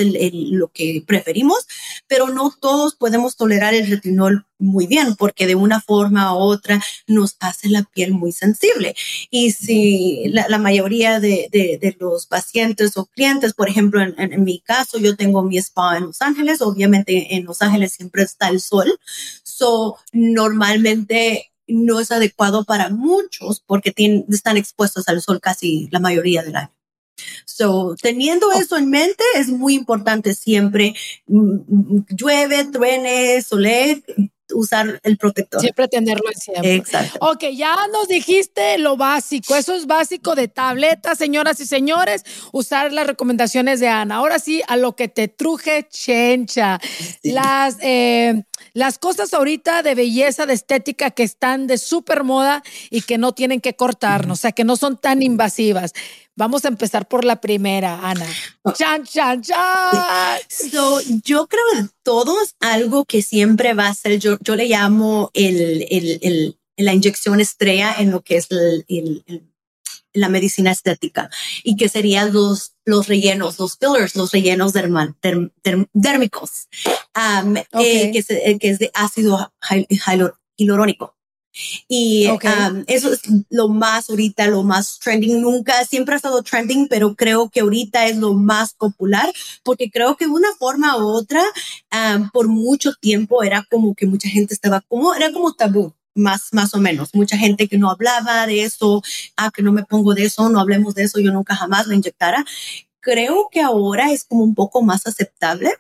lo 0.52 0.70
que 0.70 1.04
preferimos, 1.06 1.68
pero 2.08 2.28
no 2.28 2.54
todos 2.60 2.96
podemos 2.96 3.38
tolerar 3.38 3.74
el 3.74 3.88
retinol 3.88 4.46
muy 4.58 4.88
bien 4.88 5.16
porque 5.16 5.48
de 5.48 5.56
una 5.56 5.80
forma 5.80 6.36
u 6.36 6.40
otra 6.40 6.84
nos 7.08 7.38
hace 7.40 7.70
la 7.70 7.84
piel 7.84 8.12
muy 8.12 8.32
sensible. 8.34 8.96
Y 9.30 9.52
si 9.52 10.26
la, 10.28 10.58
mayoría 10.58 11.20
de, 11.20 11.48
de, 11.52 11.96
los 12.00 12.26
pacientes 12.28 12.98
o 12.98 13.06
clientes, 13.06 13.54
por 13.54 13.70
ejemplo, 13.70 14.02
en, 14.02 14.16
en, 14.18 14.44
mi 14.44 14.60
caso, 14.60 15.00
yo 15.00 15.16
tengo 15.16 15.44
mi 15.44 15.58
spa 15.58 15.98
en 15.98 16.08
Los 16.08 16.22
Ángeles, 16.22 16.62
obviamente 16.62 17.36
en 17.36 17.46
Los 17.46 17.62
Ángeles 17.62 17.94
siempre 17.94 18.24
está 18.24 18.50
el 18.50 18.60
sol, 18.60 19.00
so 19.44 19.98
normalmente 20.12 21.49
no 21.70 22.00
es 22.00 22.12
adecuado 22.12 22.66
para 22.66 22.90
muchos 22.90 23.62
porque 23.66 23.92
tienen, 23.92 24.26
están 24.30 24.58
expuestos 24.58 25.08
al 25.08 25.22
sol 25.22 25.40
casi 25.42 25.88
la 25.92 26.00
mayoría 26.00 26.44
del 26.44 26.56
año. 26.56 26.72
So, 27.46 27.96
teniendo 28.02 28.52
eso 28.52 28.78
en 28.78 28.90
mente, 28.90 29.24
es 29.36 29.50
muy 29.50 29.74
importante 29.76 30.34
siempre, 30.34 30.96
mm, 31.28 31.56
mm, 31.68 32.06
llueve, 32.10 32.66
truene, 32.66 33.42
sole, 33.42 34.04
usar 34.54 35.00
el 35.04 35.18
protector. 35.18 35.62
Siempre 35.62 35.88
tenerlo 35.88 36.30
siempre. 36.36 36.76
Exacto. 36.76 37.20
Ok, 37.22 37.46
ya 37.54 37.76
nos 37.92 38.08
dijiste 38.08 38.78
lo 38.78 38.98
básico. 38.98 39.56
Eso 39.56 39.76
es 39.76 39.86
básico 39.86 40.36
de 40.36 40.48
tabletas, 40.48 41.18
señoras 41.18 41.60
y 41.60 41.66
señores. 41.66 42.24
Usar 42.52 42.92
las 42.92 43.08
recomendaciones 43.08 43.80
de 43.80 43.88
Ana. 43.88 44.16
Ahora 44.16 44.40
sí, 44.40 44.62
a 44.68 44.78
lo 44.78 44.96
que 44.96 45.08
te 45.08 45.28
truje, 45.28 45.88
chencha. 45.90 46.80
Las, 47.24 47.78
eh, 47.82 48.44
las 48.80 48.98
cosas 48.98 49.34
ahorita 49.34 49.84
de 49.84 49.94
belleza, 49.94 50.46
de 50.46 50.54
estética 50.54 51.12
que 51.12 51.24
están 51.24 51.68
de 51.68 51.78
súper 51.78 52.24
moda 52.24 52.64
y 52.90 53.02
que 53.02 53.18
no 53.18 53.34
tienen 53.34 53.60
que 53.60 53.76
cortarnos, 53.76 54.40
o 54.40 54.42
sea, 54.42 54.54
que 54.54 54.64
no 54.64 54.78
son 54.78 54.96
tan 54.96 55.22
invasivas. 55.22 55.92
Vamos 56.38 56.64
a 56.64 56.70
empezar 56.70 57.06
por 57.06 57.26
la 57.26 57.42
primera, 57.42 58.00
Ana. 58.10 58.26
Oh. 58.62 58.72
Chan, 58.72 59.04
chan, 59.04 59.42
chan. 59.42 60.40
So, 60.48 61.02
yo 61.26 61.48
creo 61.48 61.64
que 61.74 61.90
todos 62.04 62.56
algo 62.62 63.04
que 63.04 63.22
siempre 63.22 63.74
va 63.74 63.88
a 63.88 63.94
ser, 63.94 64.18
yo, 64.18 64.38
yo 64.40 64.56
le 64.56 64.68
llamo 64.68 65.30
el, 65.34 65.86
el, 65.90 66.20
el, 66.22 66.58
la 66.78 66.94
inyección 66.94 67.42
estrella 67.42 67.94
en 68.00 68.12
lo 68.12 68.22
que 68.22 68.38
es 68.38 68.48
el, 68.50 68.86
la 70.14 70.30
medicina 70.30 70.72
estética 70.72 71.30
y 71.64 71.76
que 71.76 71.90
serían 71.90 72.34
los, 72.34 72.74
los 72.86 73.08
rellenos, 73.08 73.60
los 73.60 73.78
fillers, 73.78 74.16
los 74.16 74.32
rellenos 74.32 74.74
dérmicos, 75.94 76.68
um, 77.16 77.58
eh, 77.58 78.12
que, 78.12 78.20
es, 78.20 78.30
eh, 78.30 78.58
que, 78.60 78.70
es, 78.70 78.80
de 78.80 78.92
ácido 78.94 79.54
hialurónico. 80.58 81.16
Y 81.88 82.28
um, 82.28 82.84
eso 82.88 83.12
es 83.12 83.22
lo 83.50 83.70
más 83.70 84.10
ahorita, 84.10 84.48
lo 84.48 84.64
más 84.64 85.00
trending. 85.00 85.42
Nunca, 85.42 85.84
siempre 85.86 86.14
ha 86.14 86.18
estado 86.18 86.44
trending, 86.44 86.88
pero 86.88 87.16
creo 87.16 87.50
que 87.50 87.62
ahorita 87.62 88.08
es 88.08 88.18
lo 88.18 88.34
más 88.34 88.74
popular 88.74 89.32
porque 89.64 89.90
creo 89.90 90.16
que 90.16 90.26
de 90.26 90.32
una 90.32 90.54
forma 90.58 90.98
u 90.98 91.08
otra, 91.08 91.44
um, 91.92 92.30
por 92.30 92.48
mucho 92.48 92.94
tiempo 93.02 93.44
era 93.44 93.66
como 93.70 93.96
que 93.96 94.06
mucha 94.06 94.30
gente 94.30 94.54
estaba 94.54 94.82
como, 94.82 95.14
era 95.14 95.32
como 95.32 95.54
tabú 95.54 95.94
más, 96.16 96.50
más 96.54 96.74
o 96.74 96.80
menos. 96.80 97.14
Mucha 97.14 97.38
gente 97.38 97.68
que 97.68 97.78
no 97.78 97.90
hablaba 97.90 98.48
de 98.48 98.64
eso, 98.64 99.02
ah, 99.38 99.52
que 99.52 99.62
no 99.62 99.72
me 99.72 99.84
pongo 99.84 100.14
de 100.14 100.26
eso, 100.26 100.50
no 100.50 100.60
hablemos 100.60 100.96
de 100.96 101.04
eso, 101.04 101.20
yo 101.20 101.32
nunca 101.32 101.56
jamás 101.56 101.88
lo 101.88 101.94
inyectara. 101.94 102.46
Creo 103.00 103.50
que 103.52 103.62
ahora 103.62 104.12
es 104.12 104.26
como 104.26 104.44
un 104.44 104.56
poco 104.56 104.82
más 104.82 105.08
aceptable 105.08 105.72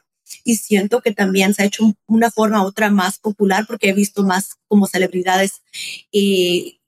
y 0.44 0.56
siento 0.58 1.02
que 1.02 1.12
también 1.12 1.54
se 1.54 1.64
ha 1.64 1.66
hecho 1.66 1.94
una 2.08 2.32
forma 2.32 2.64
u 2.64 2.68
otra 2.68 2.90
más 2.90 3.20
popular 3.20 3.66
porque 3.68 3.90
he 3.90 3.94
visto 3.94 4.24
más 4.24 4.56
como 4.68 4.88
celebridades 4.88 5.62
eh, 6.12 6.80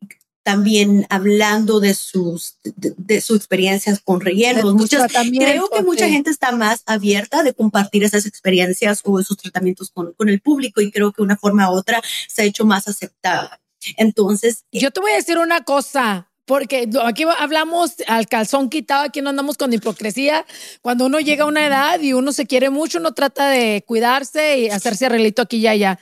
también 0.43 1.05
hablando 1.09 1.79
de 1.79 1.93
sus 1.93 2.57
de, 2.63 3.21
sus 3.21 3.37
experiencias 3.37 3.99
con 4.03 4.21
rellenos. 4.21 4.73
Muchas, 4.73 5.11
creo 5.11 5.69
que 5.69 5.83
mucha 5.83 6.09
gente 6.09 6.29
está 6.29 6.51
más 6.51 6.83
abierta 6.85 7.43
de 7.43 7.53
compartir 7.53 8.03
esas 8.03 8.25
experiencias 8.25 9.01
o 9.03 9.21
sus 9.21 9.37
tratamientos 9.37 9.91
con, 9.91 10.13
con, 10.13 10.29
el 10.29 10.41
público 10.41 10.81
y 10.81 10.91
creo 10.91 11.11
que 11.11 11.21
una 11.21 11.37
forma 11.37 11.71
u 11.71 11.75
otra 11.75 12.01
se 12.27 12.41
ha 12.41 12.45
hecho 12.45 12.65
más 12.65 12.87
aceptada. 12.87 13.61
Entonces, 13.97 14.65
yo 14.71 14.91
te 14.91 14.99
voy 14.99 15.11
a 15.11 15.15
decir 15.15 15.37
una 15.37 15.63
cosa. 15.63 16.27
Porque 16.45 16.89
aquí 17.05 17.23
hablamos 17.37 17.93
al 18.07 18.27
calzón 18.27 18.69
quitado, 18.69 19.05
aquí 19.05 19.21
no 19.21 19.29
andamos 19.29 19.57
con 19.57 19.71
hipocresía. 19.71 20.45
Cuando 20.81 21.05
uno 21.05 21.19
llega 21.21 21.43
a 21.45 21.47
una 21.47 21.65
edad 21.65 22.01
y 22.01 22.11
uno 22.11 22.33
se 22.33 22.45
quiere 22.45 22.69
mucho, 22.69 22.97
uno 22.97 23.13
trata 23.13 23.47
de 23.47 23.85
cuidarse 23.87 24.57
y 24.57 24.69
hacerse 24.69 25.05
arreglito 25.05 25.43
aquí 25.43 25.57
y 25.57 25.67
allá. 25.67 25.99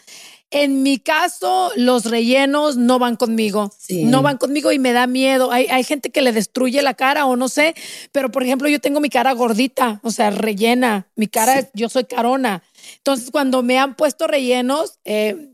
En 0.52 0.82
mi 0.82 0.98
caso, 0.98 1.72
los 1.76 2.06
rellenos 2.06 2.76
no 2.76 2.98
van 2.98 3.18
conmigo. 3.18 3.72
No 3.90 4.24
van 4.24 4.38
conmigo 4.38 4.72
y 4.72 4.80
me 4.80 4.94
da 4.94 5.06
miedo. 5.06 5.52
Hay, 5.52 5.68
hay, 5.68 5.84
gente 5.84 6.10
que 6.10 6.24
le 6.24 6.32
destruye 6.32 6.82
la 6.82 6.96
cara 6.96 7.26
o 7.28 7.36
no 7.36 7.50
sé, 7.50 7.76
pero 8.12 8.32
por 8.32 8.42
ejemplo, 8.42 8.68
yo 8.68 8.80
tengo 8.80 9.00
mi 9.00 9.10
cara 9.10 9.32
gordita, 9.34 10.00
o 10.04 10.10
sea, 10.10 10.32
rellena. 10.32 11.08
Mi 11.16 11.28
cara, 11.28 11.70
yo 11.74 11.88
soy 11.88 12.06
carona. 12.06 12.64
Entonces, 12.98 13.30
cuando 13.30 13.62
me 13.62 13.78
han 13.78 13.96
puesto 13.96 14.26
rellenos, 14.26 15.00
eh, 15.06 15.54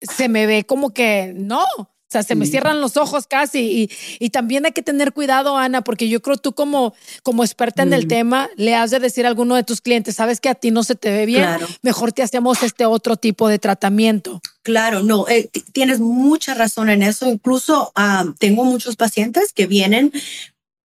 se 0.00 0.28
me 0.28 0.46
ve 0.46 0.64
como 0.64 0.94
que 0.94 1.34
no. 1.36 1.64
O 2.08 2.12
sea, 2.12 2.22
se 2.22 2.36
me 2.36 2.46
cierran 2.46 2.80
los 2.80 2.96
ojos 2.96 3.26
casi. 3.26 3.58
Y, 3.60 3.90
y, 4.24 4.30
también 4.30 4.64
hay 4.64 4.70
que 4.70 4.82
tener 4.82 5.12
cuidado, 5.12 5.56
Ana, 5.56 5.82
porque 5.82 6.08
yo 6.08 6.22
creo 6.22 6.36
tú 6.36 6.52
como, 6.52 6.94
como 7.24 7.42
experta 7.42 7.82
en 7.82 7.92
el 7.92 8.06
tema, 8.06 8.48
le 8.56 8.76
has 8.76 8.92
de 8.92 9.00
decir 9.00 9.26
a 9.26 9.28
alguno 9.28 9.56
de 9.56 9.64
tus 9.64 9.80
clientes, 9.80 10.14
sabes 10.14 10.40
que 10.40 10.48
a 10.48 10.54
ti 10.54 10.70
no 10.70 10.84
se 10.84 10.94
te 10.94 11.10
ve 11.10 11.26
bien, 11.26 11.48
mejor 11.82 12.12
te 12.12 12.22
hacemos 12.22 12.62
este 12.62 12.86
otro 12.86 13.16
tipo 13.16 13.48
de 13.48 13.58
tratamiento. 13.58 14.40
Claro, 14.62 15.02
no, 15.02 15.26
eh, 15.28 15.50
tienes 15.72 15.98
mucha 15.98 16.54
razón 16.54 16.90
en 16.90 17.02
eso. 17.02 17.28
Incluso 17.28 17.90
ah, 17.96 18.24
tengo 18.38 18.64
muchos 18.64 18.94
pacientes 18.94 19.52
que 19.52 19.66
vienen 19.66 20.12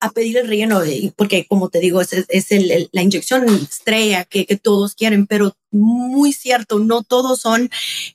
a 0.01 0.11
pedir 0.11 0.37
el 0.39 0.47
relleno, 0.47 0.81
de, 0.81 1.13
porque 1.17 1.47
como 1.47 1.69
te 1.69 1.81
digo, 1.81 2.01
es, 2.01 2.13
es 2.13 2.53
el, 2.53 2.89
la 2.93 3.03
inyección 3.03 3.49
estrella 3.49 4.25
que, 4.25 4.47
que, 4.47 4.57
todos 4.57 4.95
quieren, 4.95 5.27
pero 5.27 5.57
muy 5.71 6.33
cierto, 6.33 6.79
no 6.79 7.03
todos 7.03 7.41
son 7.41 7.71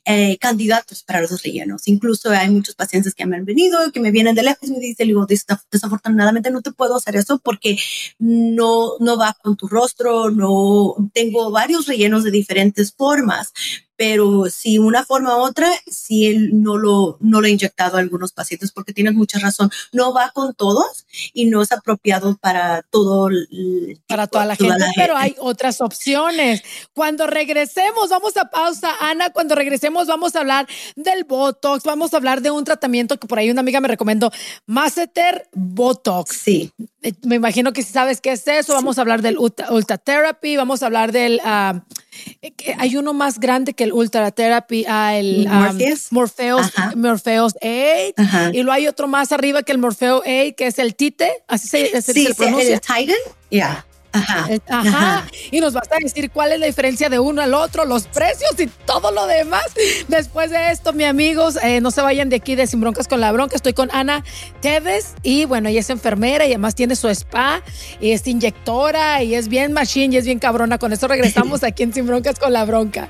eh, 0.05 0.37
candidatos 0.39 1.03
para 1.03 1.21
los 1.21 1.43
rellenos. 1.43 1.87
Incluso 1.87 2.29
hay 2.29 2.49
muchos 2.49 2.75
pacientes 2.75 3.13
que 3.13 3.25
me 3.25 3.37
han 3.37 3.45
venido, 3.45 3.91
que 3.91 3.99
me 3.99 4.11
vienen 4.11 4.35
de 4.35 4.43
lejos 4.43 4.69
y 4.69 4.73
me 4.73 4.79
dicen, 4.79 5.07
digo, 5.07 5.25
desafortunadamente 5.71 6.51
no 6.51 6.61
te 6.61 6.71
puedo 6.71 6.95
hacer 6.95 7.15
eso 7.15 7.39
porque 7.39 7.77
no, 8.19 8.93
no 8.99 9.17
va 9.17 9.35
con 9.41 9.57
tu 9.57 9.67
rostro, 9.67 10.31
no 10.31 10.95
tengo 11.13 11.51
varios 11.51 11.87
rellenos 11.87 12.23
de 12.23 12.31
diferentes 12.31 12.93
formas, 12.93 13.53
pero 13.95 14.49
si 14.49 14.79
una 14.79 15.05
forma 15.05 15.37
u 15.37 15.41
otra, 15.41 15.69
si 15.87 16.25
él 16.25 16.61
no 16.61 16.77
lo, 16.77 17.17
no 17.21 17.41
lo 17.41 17.47
ha 17.47 17.49
inyectado 17.49 17.97
a 17.97 17.99
algunos 17.99 18.31
pacientes, 18.31 18.71
porque 18.71 18.93
tienes 18.93 19.13
mucha 19.13 19.39
razón, 19.39 19.69
no 19.91 20.13
va 20.13 20.31
con 20.33 20.53
todos 20.55 21.05
y 21.33 21.45
no 21.45 21.61
es 21.61 21.71
apropiado 21.71 22.35
para 22.37 22.81
todo 22.89 23.29
para 24.07 24.27
toda 24.27 24.45
la, 24.45 24.55
gente, 24.55 24.83
pero 24.95 25.15
hay 25.15 25.35
otras 25.39 25.79
opciones. 25.79 26.63
Cuando 26.93 27.27
regresemos, 27.43 28.09
vamos 28.09 28.37
a 28.37 28.45
pausa, 28.45 28.95
Ana, 29.01 29.29
cuando 29.31 29.53
regresemos 29.53 30.07
vamos 30.07 30.35
a 30.35 30.39
hablar 30.39 30.65
del 30.95 31.25
Botox, 31.25 31.83
vamos 31.83 32.13
a 32.13 32.17
hablar 32.17 32.41
de 32.41 32.51
un 32.51 32.63
tratamiento 32.63 33.19
que 33.19 33.27
por 33.27 33.37
ahí 33.37 33.51
una 33.51 33.59
amiga 33.59 33.81
me 33.81 33.89
recomendó, 33.89 34.31
Masseter 34.65 35.49
Botox. 35.51 36.37
Sí. 36.37 36.71
Eh, 37.01 37.11
me 37.23 37.35
imagino 37.35 37.73
que 37.73 37.83
si 37.83 37.91
sabes 37.91 38.21
qué 38.21 38.31
es 38.31 38.47
eso, 38.47 38.73
vamos 38.73 38.97
a 38.97 39.01
hablar 39.01 39.21
del 39.21 39.37
Ultra 39.37 39.97
Therapy, 39.97 40.55
vamos 40.55 40.83
a 40.83 40.85
hablar 40.85 41.11
del... 41.11 41.41
Ah, 41.43 41.83
eh, 42.41 42.53
hay 42.77 42.95
uno 42.95 43.13
más 43.13 43.39
grande 43.39 43.73
que 43.73 43.83
el 43.83 43.91
Ultra 43.91 44.31
Therapy, 44.31 44.85
ah, 44.87 45.15
el 45.15 45.47
Morpheus, 45.49 46.71
Morpheus, 46.95 47.55
8. 47.61 48.51
Y 48.53 48.63
luego 48.63 48.71
hay 48.71 48.87
otro 48.87 49.07
más 49.07 49.33
arriba 49.33 49.63
que 49.63 49.73
el 49.73 49.79
Morpheus 49.79 50.21
8, 50.21 50.55
que 50.55 50.67
es 50.67 50.79
el 50.79 50.95
Tite. 50.95 51.43
Así 51.47 51.67
se, 51.67 52.01
se, 52.01 52.35
pronuncia. 52.35 52.75
El 52.75 52.81
Titan. 52.81 53.15
Ya. 53.51 53.85
Ajá, 54.13 54.47
ajá, 54.69 55.27
Y 55.49 55.59
nos 55.59 55.73
vas 55.73 55.91
a 55.91 55.97
decir 55.99 56.29
cuál 56.29 56.51
es 56.51 56.59
la 56.59 56.67
diferencia 56.67 57.09
de 57.09 57.17
uno 57.17 57.41
al 57.41 57.53
otro, 57.55 57.83
los 57.83 58.03
precios 58.07 58.51
y 58.59 58.67
todo 58.67 59.11
lo 59.11 59.25
demás. 59.25 59.65
Después 60.07 60.51
de 60.51 60.71
esto, 60.71 60.93
mis 60.93 61.07
amigos, 61.07 61.57
eh, 61.63 61.81
no 61.81 61.89
se 61.89 62.01
vayan 62.01 62.29
de 62.29 62.35
aquí 62.35 62.55
de 62.55 62.67
Sin 62.67 62.79
Broncas 62.79 63.07
con 63.07 63.19
la 63.19 63.31
Bronca. 63.31 63.55
Estoy 63.55 63.73
con 63.73 63.89
Ana 63.91 64.23
Teves 64.61 65.15
y 65.23 65.45
bueno, 65.45 65.69
ella 65.69 65.79
es 65.79 65.89
enfermera 65.89 66.45
y 66.45 66.49
además 66.49 66.75
tiene 66.75 66.95
su 66.95 67.09
spa 67.09 67.63
y 67.99 68.11
es 68.11 68.27
inyectora 68.27 69.23
y 69.23 69.33
es 69.33 69.47
bien 69.47 69.73
machine 69.73 70.13
y 70.13 70.17
es 70.17 70.25
bien 70.25 70.37
cabrona. 70.37 70.77
Con 70.77 70.93
eso 70.93 71.07
regresamos 71.07 71.63
aquí 71.63 71.83
en 71.83 71.93
Sin 71.93 72.05
Broncas 72.05 72.37
con 72.37 72.53
la 72.53 72.65
Bronca. 72.65 73.09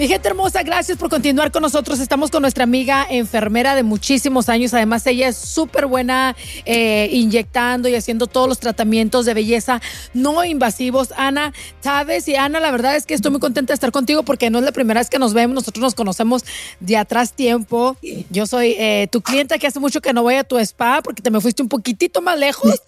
Mi 0.00 0.08
gente 0.08 0.28
hermosa, 0.28 0.62
gracias 0.62 0.96
por 0.96 1.10
continuar 1.10 1.52
con 1.52 1.60
nosotros. 1.60 2.00
Estamos 2.00 2.30
con 2.30 2.40
nuestra 2.40 2.64
amiga 2.64 3.06
enfermera 3.10 3.74
de 3.74 3.82
muchísimos 3.82 4.48
años. 4.48 4.72
Además, 4.72 5.06
ella 5.06 5.28
es 5.28 5.36
súper 5.36 5.84
buena 5.84 6.34
eh, 6.64 7.10
inyectando 7.12 7.86
y 7.86 7.94
haciendo 7.94 8.26
todos 8.26 8.48
los 8.48 8.58
tratamientos 8.58 9.26
de 9.26 9.34
belleza 9.34 9.82
no 10.14 10.42
invasivos. 10.42 11.12
Ana 11.18 11.52
Chávez 11.82 12.28
y 12.28 12.36
Ana, 12.36 12.60
la 12.60 12.70
verdad 12.70 12.96
es 12.96 13.04
que 13.04 13.12
estoy 13.12 13.30
muy 13.30 13.40
contenta 13.40 13.72
de 13.72 13.74
estar 13.74 13.92
contigo 13.92 14.22
porque 14.22 14.48
no 14.48 14.60
es 14.60 14.64
la 14.64 14.72
primera 14.72 15.00
vez 15.00 15.10
que 15.10 15.18
nos 15.18 15.34
vemos. 15.34 15.54
Nosotros 15.54 15.82
nos 15.82 15.94
conocemos 15.94 16.46
de 16.80 16.96
atrás 16.96 17.34
tiempo. 17.34 17.98
Yo 18.30 18.46
soy 18.46 18.76
eh, 18.78 19.06
tu 19.12 19.20
clienta 19.20 19.58
que 19.58 19.66
hace 19.66 19.80
mucho 19.80 20.00
que 20.00 20.14
no 20.14 20.22
voy 20.22 20.36
a 20.36 20.44
tu 20.44 20.58
spa 20.60 21.02
porque 21.02 21.20
te 21.20 21.30
me 21.30 21.42
fuiste 21.42 21.62
un 21.62 21.68
poquitito 21.68 22.22
más 22.22 22.38
lejos. 22.38 22.80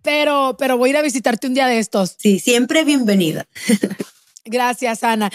Pero, 0.00 0.56
pero 0.58 0.78
voy 0.78 0.88
a 0.88 0.92
ir 0.92 0.96
a 0.96 1.02
visitarte 1.02 1.48
un 1.48 1.52
día 1.52 1.66
de 1.66 1.80
estos. 1.80 2.16
Sí, 2.16 2.38
siempre 2.38 2.82
bienvenida. 2.82 3.46
Gracias, 4.46 5.02
Ana. 5.02 5.30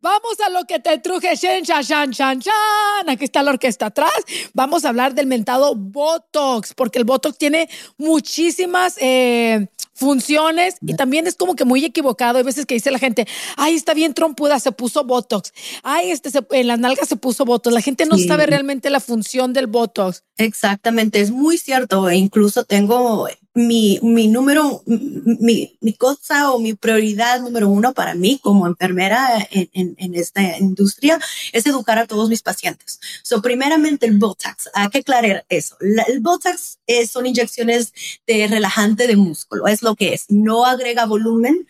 Vamos 0.00 0.38
a 0.44 0.50
lo 0.50 0.64
que 0.64 0.78
te 0.80 0.98
truje, 0.98 1.34
shen, 1.36 1.64
shan, 1.64 1.82
shan, 1.82 2.10
shan, 2.10 2.40
shan. 2.40 3.08
Aquí 3.08 3.24
está 3.24 3.42
la 3.42 3.52
orquesta 3.52 3.86
atrás. 3.86 4.12
Vamos 4.54 4.84
a 4.84 4.90
hablar 4.90 5.14
del 5.14 5.26
mentado 5.26 5.74
Botox, 5.74 6.74
porque 6.74 6.98
el 6.98 7.04
Botox 7.04 7.38
tiene 7.38 7.68
muchísimas 7.96 8.96
eh, 9.00 9.68
funciones 9.94 10.76
y 10.82 10.94
también 10.94 11.26
es 11.26 11.36
como 11.36 11.54
que 11.54 11.64
muy 11.64 11.84
equivocado. 11.84 12.38
Hay 12.38 12.44
veces 12.44 12.66
que 12.66 12.74
dice 12.74 12.90
la 12.90 12.98
gente, 12.98 13.26
ay, 13.56 13.74
está 13.74 13.94
bien 13.94 14.14
trompuda, 14.14 14.60
se 14.60 14.72
puso 14.72 15.04
Botox. 15.04 15.52
Ay, 15.82 16.10
este 16.10 16.30
en 16.50 16.66
las 16.66 16.78
nalgas 16.78 17.08
se 17.08 17.16
puso 17.16 17.44
Botox. 17.44 17.72
La 17.72 17.80
gente 17.80 18.04
no 18.06 18.18
sabe 18.18 18.46
realmente 18.46 18.90
la 18.90 19.00
función 19.00 19.52
del 19.52 19.66
Botox. 19.66 20.24
Exactamente, 20.36 21.20
es 21.20 21.30
muy 21.30 21.56
cierto. 21.56 22.08
E 22.08 22.16
incluso 22.16 22.64
tengo 22.64 23.28
mi, 23.56 23.98
mi 24.02 24.28
número, 24.28 24.82
mi, 24.84 25.78
mi 25.80 25.94
cosa 25.94 26.52
o 26.52 26.58
mi 26.58 26.74
prioridad 26.74 27.40
número 27.40 27.70
uno 27.70 27.94
para 27.94 28.14
mí 28.14 28.38
como 28.42 28.66
enfermera 28.66 29.48
en, 29.50 29.96
en, 29.96 30.14
esta 30.14 30.58
industria 30.58 31.18
es 31.52 31.66
educar 31.66 31.98
a 31.98 32.06
todos 32.06 32.28
mis 32.28 32.42
pacientes. 32.42 33.00
So, 33.22 33.40
primeramente 33.40 34.04
el 34.04 34.18
Botox, 34.18 34.68
hay 34.74 34.88
que 34.88 34.98
aclarar 34.98 35.46
eso. 35.48 35.74
el 35.80 36.20
Botox 36.20 36.80
es, 36.86 37.10
son 37.10 37.24
inyecciones 37.24 37.94
de 38.26 38.46
relajante 38.46 39.06
de 39.06 39.16
músculo, 39.16 39.66
es 39.68 39.82
lo 39.82 39.94
que 39.94 40.12
es. 40.12 40.26
No 40.28 40.66
agrega 40.66 41.06
volumen. 41.06 41.66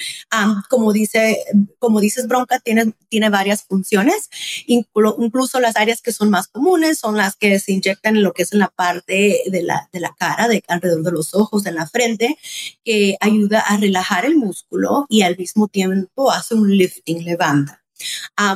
como 0.68 0.92
dice, 0.92 1.38
como 1.78 2.00
dices, 2.00 2.26
Bronca 2.26 2.58
tiene, 2.58 2.94
tiene 3.08 3.30
varias 3.30 3.62
funciones. 3.62 4.28
incluso 4.66 5.60
las 5.60 5.76
áreas 5.76 6.02
que 6.02 6.10
son 6.10 6.30
más 6.30 6.48
comunes 6.48 6.98
son 6.98 7.16
las 7.16 7.36
que 7.36 7.60
se 7.60 7.70
inyectan 7.70 8.16
en 8.16 8.24
lo 8.24 8.32
que 8.32 8.42
es 8.42 8.52
en 8.52 8.58
la 8.58 8.70
parte 8.70 9.42
de 9.46 9.62
la, 9.62 9.88
de 9.92 10.00
la 10.00 10.16
cara, 10.18 10.48
de 10.48 10.64
alrededor 10.66 11.04
de 11.04 11.12
los 11.12 11.32
ojos, 11.32 11.62
de 11.62 11.75
la 11.76 11.86
frente, 11.86 12.36
que 12.84 13.16
ayuda 13.20 13.60
a 13.60 13.76
relajar 13.76 14.24
el 14.24 14.36
músculo 14.36 15.06
y 15.08 15.22
al 15.22 15.36
mismo 15.36 15.68
tiempo 15.68 16.30
hace 16.32 16.54
un 16.54 16.76
lifting, 16.76 17.24
levanta. 17.24 17.85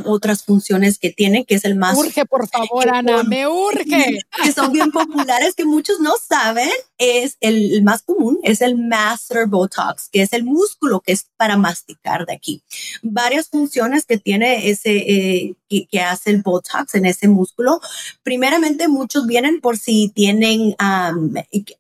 Otras 0.04 0.44
funciones 0.44 0.98
que 0.98 1.10
tiene, 1.10 1.44
que 1.44 1.54
es 1.54 1.64
el 1.64 1.76
más... 1.76 1.96
Urge, 1.96 2.24
por 2.26 2.48
favor, 2.48 2.88
Ana, 2.88 3.22
me 3.22 3.46
urge. 3.46 4.18
Que 4.42 4.52
son 4.52 4.72
bien 4.72 4.90
populares, 4.90 5.54
que 5.54 5.64
muchos 5.64 6.00
no 6.00 6.12
saben, 6.16 6.70
es 6.98 7.36
el, 7.40 7.82
más 7.82 8.02
común, 8.02 8.38
es 8.42 8.60
el 8.60 8.76
Master 8.76 9.46
Botox, 9.46 10.08
que 10.10 10.22
es 10.22 10.32
el 10.32 10.44
músculo 10.44 11.00
que 11.00 11.12
es 11.12 11.26
para 11.36 11.56
masticar 11.56 12.26
de 12.26 12.34
aquí. 12.34 12.62
Varias 13.02 13.48
funciones 13.48 14.04
que 14.06 14.18
tiene 14.18 14.68
ese, 14.68 14.96
eh, 14.96 15.54
que, 15.68 16.00
hace 16.00 16.30
el 16.30 16.42
Botox 16.42 16.94
en 16.94 17.06
ese 17.06 17.28
músculo. 17.28 17.80
Primeramente, 18.22 18.88
muchos 18.88 19.26
vienen 19.26 19.60
por 19.60 19.78
si 19.78 20.10
tienen, 20.14 20.74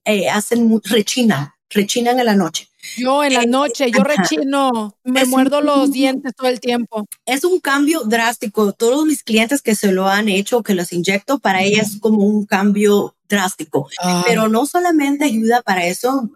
eh, 0.04 0.28
hacen 0.30 0.80
rechina, 0.84 1.56
rechinan 1.70 2.18
en 2.18 2.26
la 2.26 2.36
noche. 2.36 2.69
Yo 2.96 3.22
en 3.24 3.34
la 3.34 3.42
eh, 3.42 3.46
noche, 3.46 3.90
yo 3.90 4.02
rechino, 4.02 4.96
me 5.04 5.24
muerdo 5.24 5.60
los 5.60 5.92
dientes 5.92 6.34
todo 6.34 6.48
el 6.48 6.60
tiempo. 6.60 7.06
Es 7.26 7.44
un 7.44 7.60
cambio 7.60 8.02
drástico. 8.04 8.72
Todos 8.72 9.06
mis 9.06 9.22
clientes 9.22 9.62
que 9.62 9.74
se 9.74 9.92
lo 9.92 10.08
han 10.08 10.28
hecho, 10.28 10.62
que 10.62 10.74
los 10.74 10.92
inyecto, 10.92 11.38
para 11.38 11.62
ellas 11.62 11.92
es 11.92 12.00
como 12.00 12.24
un 12.24 12.46
cambio 12.46 13.14
drástico. 13.30 13.88
Pero 14.26 14.48
no 14.48 14.66
solamente 14.66 15.24
ayuda 15.24 15.62
para 15.62 15.86
eso, 15.86 16.28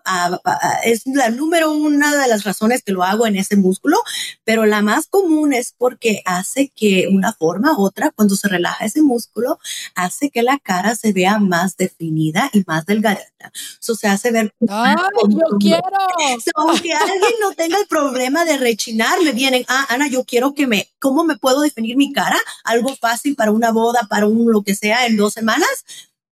es 0.84 1.02
la 1.04 1.28
número 1.28 1.72
una 1.72 2.16
de 2.16 2.28
las 2.28 2.44
razones 2.44 2.82
que 2.82 2.92
lo 2.92 3.02
hago 3.02 3.26
en 3.26 3.36
ese 3.36 3.56
músculo, 3.56 3.98
pero 4.44 4.64
la 4.64 4.80
más 4.80 5.08
común 5.08 5.52
es 5.52 5.74
porque 5.76 6.22
hace 6.24 6.72
que 6.74 7.08
una 7.10 7.32
forma 7.32 7.76
u 7.76 7.82
otra, 7.82 8.12
cuando 8.12 8.36
se 8.36 8.48
relaja 8.48 8.86
ese 8.86 9.02
músculo, 9.02 9.58
hace 9.94 10.30
que 10.30 10.42
la 10.42 10.58
cara 10.58 10.94
se 10.94 11.12
vea 11.12 11.38
más 11.38 11.76
definida 11.76 12.48
y 12.52 12.62
más 12.66 12.86
delgadita. 12.86 13.52
Eso 13.80 13.94
se 13.94 14.06
hace 14.08 14.30
ver. 14.30 14.54
¡Ay, 14.68 14.94
yo 15.28 15.58
quiero! 15.58 15.82
aunque 16.54 16.92
alguien 16.92 17.32
no 17.40 17.52
tenga 17.52 17.78
el 17.78 17.86
problema 17.86 18.44
de 18.44 18.56
rechinar, 18.56 19.20
me 19.22 19.32
vienen, 19.32 19.64
ah, 19.68 19.86
Ana, 19.88 20.08
yo 20.08 20.24
quiero 20.24 20.54
que 20.54 20.66
me, 20.66 20.88
¿cómo 21.00 21.24
me 21.24 21.36
puedo 21.36 21.60
definir 21.60 21.96
mi 21.96 22.12
cara? 22.12 22.38
Algo 22.62 22.94
fácil 22.96 23.34
para 23.34 23.50
una 23.50 23.72
boda, 23.72 24.06
para 24.08 24.26
un 24.26 24.52
lo 24.52 24.62
que 24.62 24.76
sea 24.76 25.06
en 25.06 25.16
dos 25.16 25.32
semanas 25.32 25.84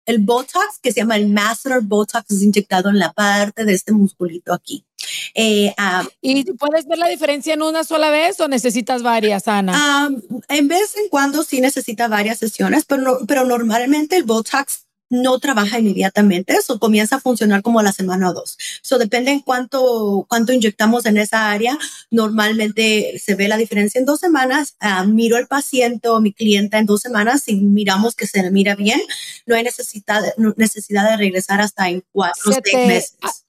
el 0.07 0.19
Botox, 0.19 0.79
que 0.81 0.93
se 0.93 1.01
llama 1.01 1.17
el 1.17 1.29
Master 1.29 1.81
Botox, 1.81 2.31
es 2.31 2.43
inyectado 2.43 2.91
en 2.91 2.99
la 2.99 3.12
parte 3.12 3.65
de 3.65 3.75
este 3.75 3.93
musculito 3.93 4.53
aquí. 4.53 4.85
Eh, 5.35 5.75
ah, 5.79 6.05
¿Y 6.21 6.45
puedes 6.53 6.87
ver 6.87 6.99
la 6.99 7.09
diferencia 7.09 7.55
en 7.55 7.62
una 7.62 7.85
sola 7.85 8.11
vez 8.11 8.38
o 8.41 8.49
necesitas 8.49 9.03
varias, 9.03 9.49
Ana? 9.49 9.73
Ah, 9.75 10.09
en 10.49 10.69
vez 10.69 10.97
en 10.97 11.09
cuando 11.09 11.43
sí 11.43 11.61
necesita 11.61 12.09
varias 12.09 12.38
sesiones, 12.38 12.85
pero, 12.85 13.21
pero 13.27 13.45
normalmente 13.45 14.17
el 14.17 14.25
Botox 14.25 14.87
no 15.12 15.38
trabaja 15.38 15.79
inmediatamente, 15.79 16.55
eso 16.55 16.79
comienza 16.79 17.16
a 17.16 17.20
funcionar 17.20 17.61
como 17.61 17.81
a 17.81 17.83
la 17.83 17.92
semana 17.92 18.31
o 18.31 18.33
dos. 18.33 18.57
Eso 18.83 18.96
depende 18.96 19.31
en 19.31 19.40
cuánto, 19.40 20.25
cuánto 20.27 20.55
inyectamos 20.55 21.05
en 21.05 21.18
esa 21.18 21.51
área. 21.51 21.79
Normalmente 22.11 23.20
se 23.22 23.35
ve 23.35 23.46
la 23.46 23.59
diferencia 23.59 23.98
en 23.98 24.07
dos 24.07 24.20
semanas. 24.20 24.75
Ah, 24.81 25.05
miro 25.05 25.37
al 25.37 25.46
paciente 25.48 26.09
o 26.09 26.22
mi 26.22 26.33
clienta 26.33 26.79
en 26.79 26.87
dos 26.87 27.03
semanas. 27.03 27.42
Si 27.42 27.57
miramos 27.57 28.14
que 28.14 28.27
se 28.27 28.42
le 28.42 28.51
mira 28.51 28.75
bien, 28.75 29.03
no 29.44 29.55
hay 29.55 29.62
necesidad, 29.62 30.22
necesidad 30.57 31.11
de 31.11 31.18
regresar 31.18 31.61
hasta 31.61 31.90
en 31.90 32.03
cuatro 32.11 32.51
o 32.51 32.55
seis 32.55 32.87
meses. 32.87 33.44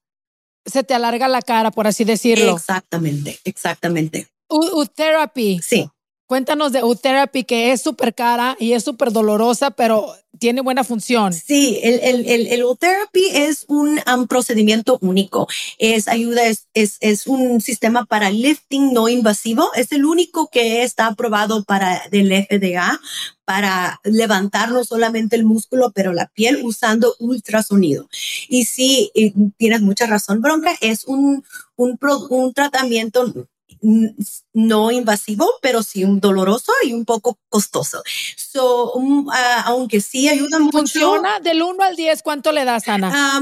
Se 0.65 0.83
te 0.83 0.93
alarga 0.93 1.29
la 1.29 1.41
cara, 1.41 1.71
por 1.71 1.87
así 1.87 2.03
decirlo. 2.03 2.57
Exactamente, 2.57 3.39
exactamente. 3.45 4.27
U-therapy. 4.49 5.61
Sí. 5.63 5.89
Cuéntanos 6.25 6.71
de 6.71 6.83
U-Therapy, 6.83 7.43
que 7.43 7.71
es 7.71 7.81
súper 7.81 8.13
cara 8.15 8.55
y 8.59 8.73
es 8.73 8.83
súper 8.83 9.11
dolorosa, 9.11 9.71
pero 9.71 10.15
tiene 10.39 10.61
buena 10.61 10.83
función. 10.83 11.31
Sí, 11.31 11.79
el, 11.83 11.99
el, 12.01 12.25
el, 12.27 12.47
el 12.47 12.63
U-Therapy 12.63 13.25
es 13.33 13.65
un 13.67 13.99
procedimiento 14.27 14.97
único. 15.01 15.47
Es 15.77 16.07
ayuda, 16.07 16.45
es, 16.45 16.67
es, 16.73 16.97
es, 17.01 17.27
un 17.27 17.61
sistema 17.61 18.05
para 18.05 18.31
lifting 18.31 18.93
no 18.93 19.09
invasivo. 19.09 19.69
Es 19.75 19.91
el 19.91 20.05
único 20.05 20.49
que 20.49 20.83
está 20.83 21.07
aprobado 21.07 21.63
para 21.65 22.01
del 22.09 22.31
FDA 22.49 22.99
para 23.45 23.99
levantar 24.03 24.71
no 24.71 24.83
solamente 24.83 25.35
el 25.35 25.43
músculo, 25.43 25.91
pero 25.93 26.13
la 26.13 26.27
piel 26.27 26.61
usando 26.63 27.15
ultrasonido. 27.19 28.07
Y 28.47 28.65
sí, 28.65 29.11
tienes 29.57 29.81
mucha 29.81 30.07
razón, 30.07 30.41
Bronca, 30.41 30.75
es 30.81 31.05
un, 31.05 31.43
un, 31.75 31.99
un 32.29 32.53
tratamiento 32.53 33.33
no 33.81 34.91
invasivo, 34.91 35.49
pero 35.61 35.83
sí 35.83 36.03
un 36.03 36.19
doloroso 36.19 36.71
y 36.83 36.93
un 36.93 37.05
poco 37.05 37.37
costoso. 37.49 38.03
So, 38.35 38.93
ah, 39.31 39.63
aunque 39.67 40.01
sí 40.01 40.29
ayuda 40.29 40.59
mucho. 40.59 40.79
¿Funciona 40.79 41.39
del 41.39 41.61
1 41.61 41.83
al 41.83 41.95
10? 41.95 42.21
¿Cuánto 42.23 42.51
le 42.51 42.65
das, 42.65 42.87
Ana? 42.87 43.41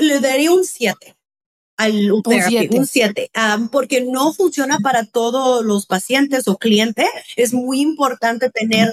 le 0.00 0.20
daría 0.20 0.52
un 0.52 0.64
7 0.64 1.16
al 1.80 2.12
un 2.12 2.86
7, 2.86 3.30
porque 3.72 4.02
no 4.02 4.34
funciona 4.34 4.78
para 4.80 5.06
todos 5.06 5.64
los 5.64 5.86
pacientes 5.86 6.46
o 6.46 6.58
clientes. 6.58 7.06
Es 7.36 7.54
muy 7.54 7.80
importante 7.80 8.50
tener 8.50 8.92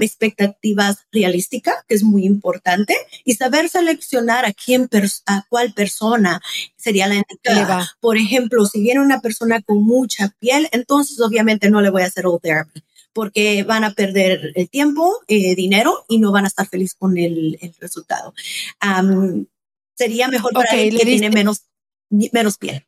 expectativas 0.00 0.98
realísticas, 1.10 1.74
que 1.88 1.96
es 1.96 2.04
muy 2.04 2.24
importante, 2.24 2.94
y 3.24 3.34
saber 3.34 3.68
seleccionar 3.68 4.44
a 4.44 4.52
quién, 4.52 4.88
a 5.26 5.44
cuál 5.48 5.72
persona 5.72 6.40
sería 6.76 7.08
la 7.08 7.16
indicada. 7.16 7.90
Por 7.98 8.18
ejemplo, 8.18 8.66
si 8.66 8.82
viene 8.82 9.00
una 9.00 9.20
persona 9.20 9.60
con 9.62 9.82
mucha 9.82 10.32
piel, 10.38 10.68
entonces 10.70 11.20
obviamente 11.20 11.70
no 11.70 11.80
le 11.80 11.90
voy 11.90 12.02
a 12.02 12.06
hacer 12.06 12.26
all 12.26 12.40
therapy 12.40 12.84
porque 13.12 13.62
van 13.62 13.82
a 13.82 13.94
perder 13.94 14.52
el 14.54 14.68
tiempo, 14.68 15.22
eh, 15.26 15.54
dinero 15.54 16.04
y 16.06 16.18
no 16.18 16.32
van 16.32 16.44
a 16.44 16.48
estar 16.48 16.68
felices 16.68 16.96
con 16.98 17.16
el, 17.16 17.58
resultado. 17.80 18.34
sería 19.94 20.28
mejor 20.28 20.52
para 20.52 20.70
que 20.70 20.90
tiene 20.90 21.30
menos, 21.30 21.62
menos 22.10 22.58
piel. 22.58 22.86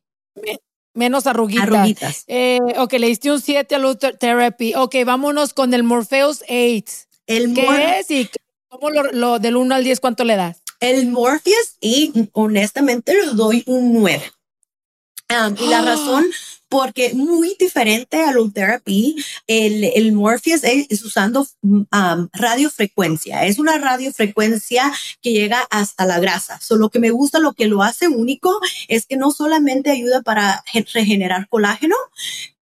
Menos 0.93 1.27
arruguitas. 1.27 1.63
arruguitas. 1.67 2.23
Eh, 2.27 2.59
ok, 2.77 2.93
le 2.93 3.07
diste 3.07 3.31
un 3.31 3.41
7 3.41 3.75
a 3.75 3.79
Luther 3.79 4.17
Therapy. 4.17 4.73
Ok, 4.75 4.95
vámonos 5.05 5.53
con 5.53 5.73
el 5.73 5.83
Morpheus 5.83 6.43
8. 6.49 7.09
El 7.27 7.53
¿Qué 7.53 7.99
es 7.99 8.09
y 8.11 8.29
cómo 8.67 8.89
lo, 8.89 9.39
del 9.39 9.55
1 9.55 9.75
al 9.75 9.83
10 9.83 9.99
cuánto 9.99 10.23
le 10.23 10.35
das? 10.35 10.63
El 10.79 11.07
Morpheus 11.07 11.77
y 11.79 12.29
honestamente 12.33 13.13
le 13.13 13.33
doy 13.33 13.63
un 13.67 13.93
9. 13.93 14.31
y 15.59 15.67
la 15.67 15.81
razón 15.85 16.25
porque 16.69 17.13
muy 17.15 17.55
diferente 17.59 18.23
a 18.23 18.31
la 18.31 18.49
therapy, 18.53 19.15
el, 19.47 19.83
el 19.83 20.13
Morpheus 20.13 20.63
es, 20.63 21.03
usando 21.03 21.47
um, 21.61 21.85
radiofrecuencia. 22.31 23.45
Es 23.45 23.59
una 23.59 23.77
radiofrecuencia 23.77 24.91
que 25.21 25.33
llega 25.33 25.61
hasta 25.71 26.05
la 26.05 26.19
grasa. 26.19 26.59
So, 26.61 26.75
lo 26.77 26.89
que 26.89 26.99
me 26.99 27.09
gusta, 27.09 27.39
lo 27.39 27.53
que 27.53 27.67
lo 27.67 27.81
hace 27.81 28.07
único 28.07 28.59
es 28.87 29.07
que 29.07 29.17
no 29.17 29.31
solamente 29.31 29.89
ayuda 29.89 30.21
para 30.21 30.63
regenerar 30.93 31.49
colágeno, 31.49 31.95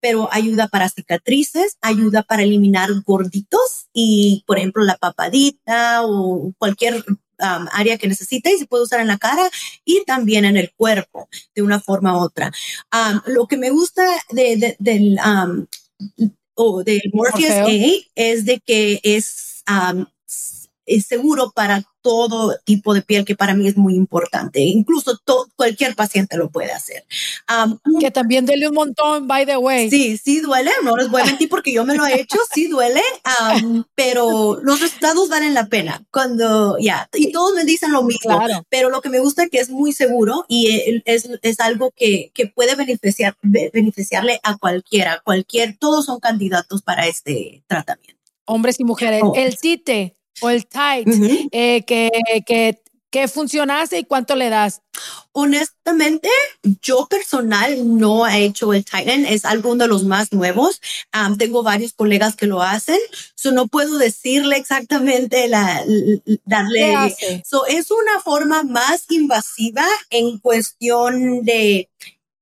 pero 0.00 0.28
ayuda 0.32 0.68
para 0.68 0.88
cicatrices, 0.88 1.78
ayuda 1.80 2.22
para 2.22 2.44
eliminar 2.44 2.90
gorditos 3.04 3.88
y, 3.92 4.44
por 4.46 4.58
ejemplo, 4.58 4.84
la 4.84 4.96
papadita 4.96 6.02
o 6.04 6.52
cualquier 6.58 7.04
Um, 7.38 7.66
área 7.72 7.98
que 7.98 8.08
necesite 8.08 8.50
y 8.54 8.58
se 8.58 8.66
puede 8.66 8.84
usar 8.84 9.00
en 9.00 9.08
la 9.08 9.18
cara 9.18 9.42
y 9.84 10.02
también 10.06 10.46
en 10.46 10.56
el 10.56 10.72
cuerpo 10.74 11.28
de 11.54 11.60
una 11.60 11.80
forma 11.80 12.16
u 12.16 12.22
otra. 12.22 12.50
Um, 12.92 13.20
lo 13.26 13.46
que 13.46 13.58
me 13.58 13.68
gusta 13.68 14.02
de, 14.30 14.74
del, 14.78 15.18
um, 15.18 15.66
o 16.54 16.82
del 16.82 17.10
Morpheus 17.12 17.50
A 17.50 17.66
es 18.14 18.46
de 18.46 18.60
que 18.60 19.00
es 19.02 19.62
es 20.86 21.06
seguro 21.06 21.52
para 21.54 21.82
todo 22.06 22.56
tipo 22.64 22.94
de 22.94 23.02
piel, 23.02 23.24
que 23.24 23.34
para 23.34 23.54
mí 23.54 23.66
es 23.66 23.76
muy 23.76 23.96
importante. 23.96 24.60
Incluso 24.60 25.20
cualquier 25.56 25.96
paciente 25.96 26.36
lo 26.36 26.50
puede 26.50 26.70
hacer. 26.70 27.04
que 27.98 28.12
también 28.12 28.46
duele 28.46 28.68
un 28.68 28.76
montón, 28.76 29.26
by 29.26 29.44
the 29.44 29.56
way. 29.56 29.90
Sí, 29.90 30.16
sí 30.16 30.40
duele, 30.40 30.70
no 30.84 30.96
les 30.96 31.10
voy 31.10 31.22
a 31.22 31.24
mentir 31.24 31.48
porque 31.48 31.72
yo 31.72 31.84
me 31.84 31.96
lo 31.96 32.06
he 32.06 32.20
hecho, 32.20 32.38
sí 32.54 32.68
duele, 32.68 33.02
pero 33.96 34.60
los 34.62 34.80
resultados 34.80 35.28
valen 35.28 35.52
la 35.52 35.66
pena 35.66 36.04
cuando 36.12 36.78
ya, 36.78 37.08
y 37.12 37.32
todos 37.32 37.56
me 37.56 37.64
dicen 37.64 37.90
lo 37.90 38.04
mismo, 38.04 38.40
pero 38.68 38.88
lo 38.88 39.00
que 39.00 39.08
me 39.08 39.18
gusta 39.18 39.42
es 39.42 39.50
que 39.50 39.58
es 39.58 39.70
muy 39.70 39.92
seguro 39.92 40.44
y 40.48 41.02
es, 41.06 41.28
es 41.42 41.58
algo 41.58 41.90
que, 41.96 42.30
que 42.34 42.46
puede 42.46 42.76
beneficiar, 42.76 43.36
beneficiarle 43.42 44.38
a 44.44 44.56
cualquiera, 44.58 45.22
cualquier, 45.24 45.76
todos 45.76 46.06
son 46.06 46.20
candidatos 46.20 46.82
para 46.82 47.08
este 47.08 47.64
tratamiento. 47.66 48.22
Hombres 48.44 48.78
y 48.78 48.84
mujeres. 48.84 49.22
Oh. 49.24 49.32
El 49.34 49.58
TITE, 49.58 50.16
o 50.40 50.50
el 50.50 50.66
tight, 50.66 51.08
eh, 51.52 51.84
que, 51.84 52.10
que, 52.46 52.82
que 53.10 53.28
funcionase 53.28 53.98
y 53.98 54.04
cuánto 54.04 54.36
le 54.36 54.50
das? 54.50 54.82
Honestamente, 55.32 56.28
yo 56.82 57.06
personal 57.06 57.98
no 57.98 58.26
he 58.26 58.44
hecho 58.44 58.72
el 58.72 58.84
Titan, 58.84 59.26
es 59.26 59.44
alguno 59.44 59.84
de 59.84 59.88
los 59.88 60.04
más 60.04 60.32
nuevos. 60.32 60.80
tengo 61.38 61.62
varios 61.62 61.92
colegas 61.92 62.36
que 62.36 62.46
lo 62.46 62.62
hacen, 62.62 62.98
so 63.34 63.52
no 63.52 63.68
puedo 63.68 63.98
decirle 63.98 64.56
exactamente 64.56 65.48
la, 65.48 65.82
darle. 66.44 67.14
So 67.44 67.66
es 67.66 67.90
una 67.90 68.20
forma 68.20 68.62
más 68.64 69.04
invasiva 69.10 69.86
en 70.10 70.38
cuestión 70.38 71.44
de 71.44 71.88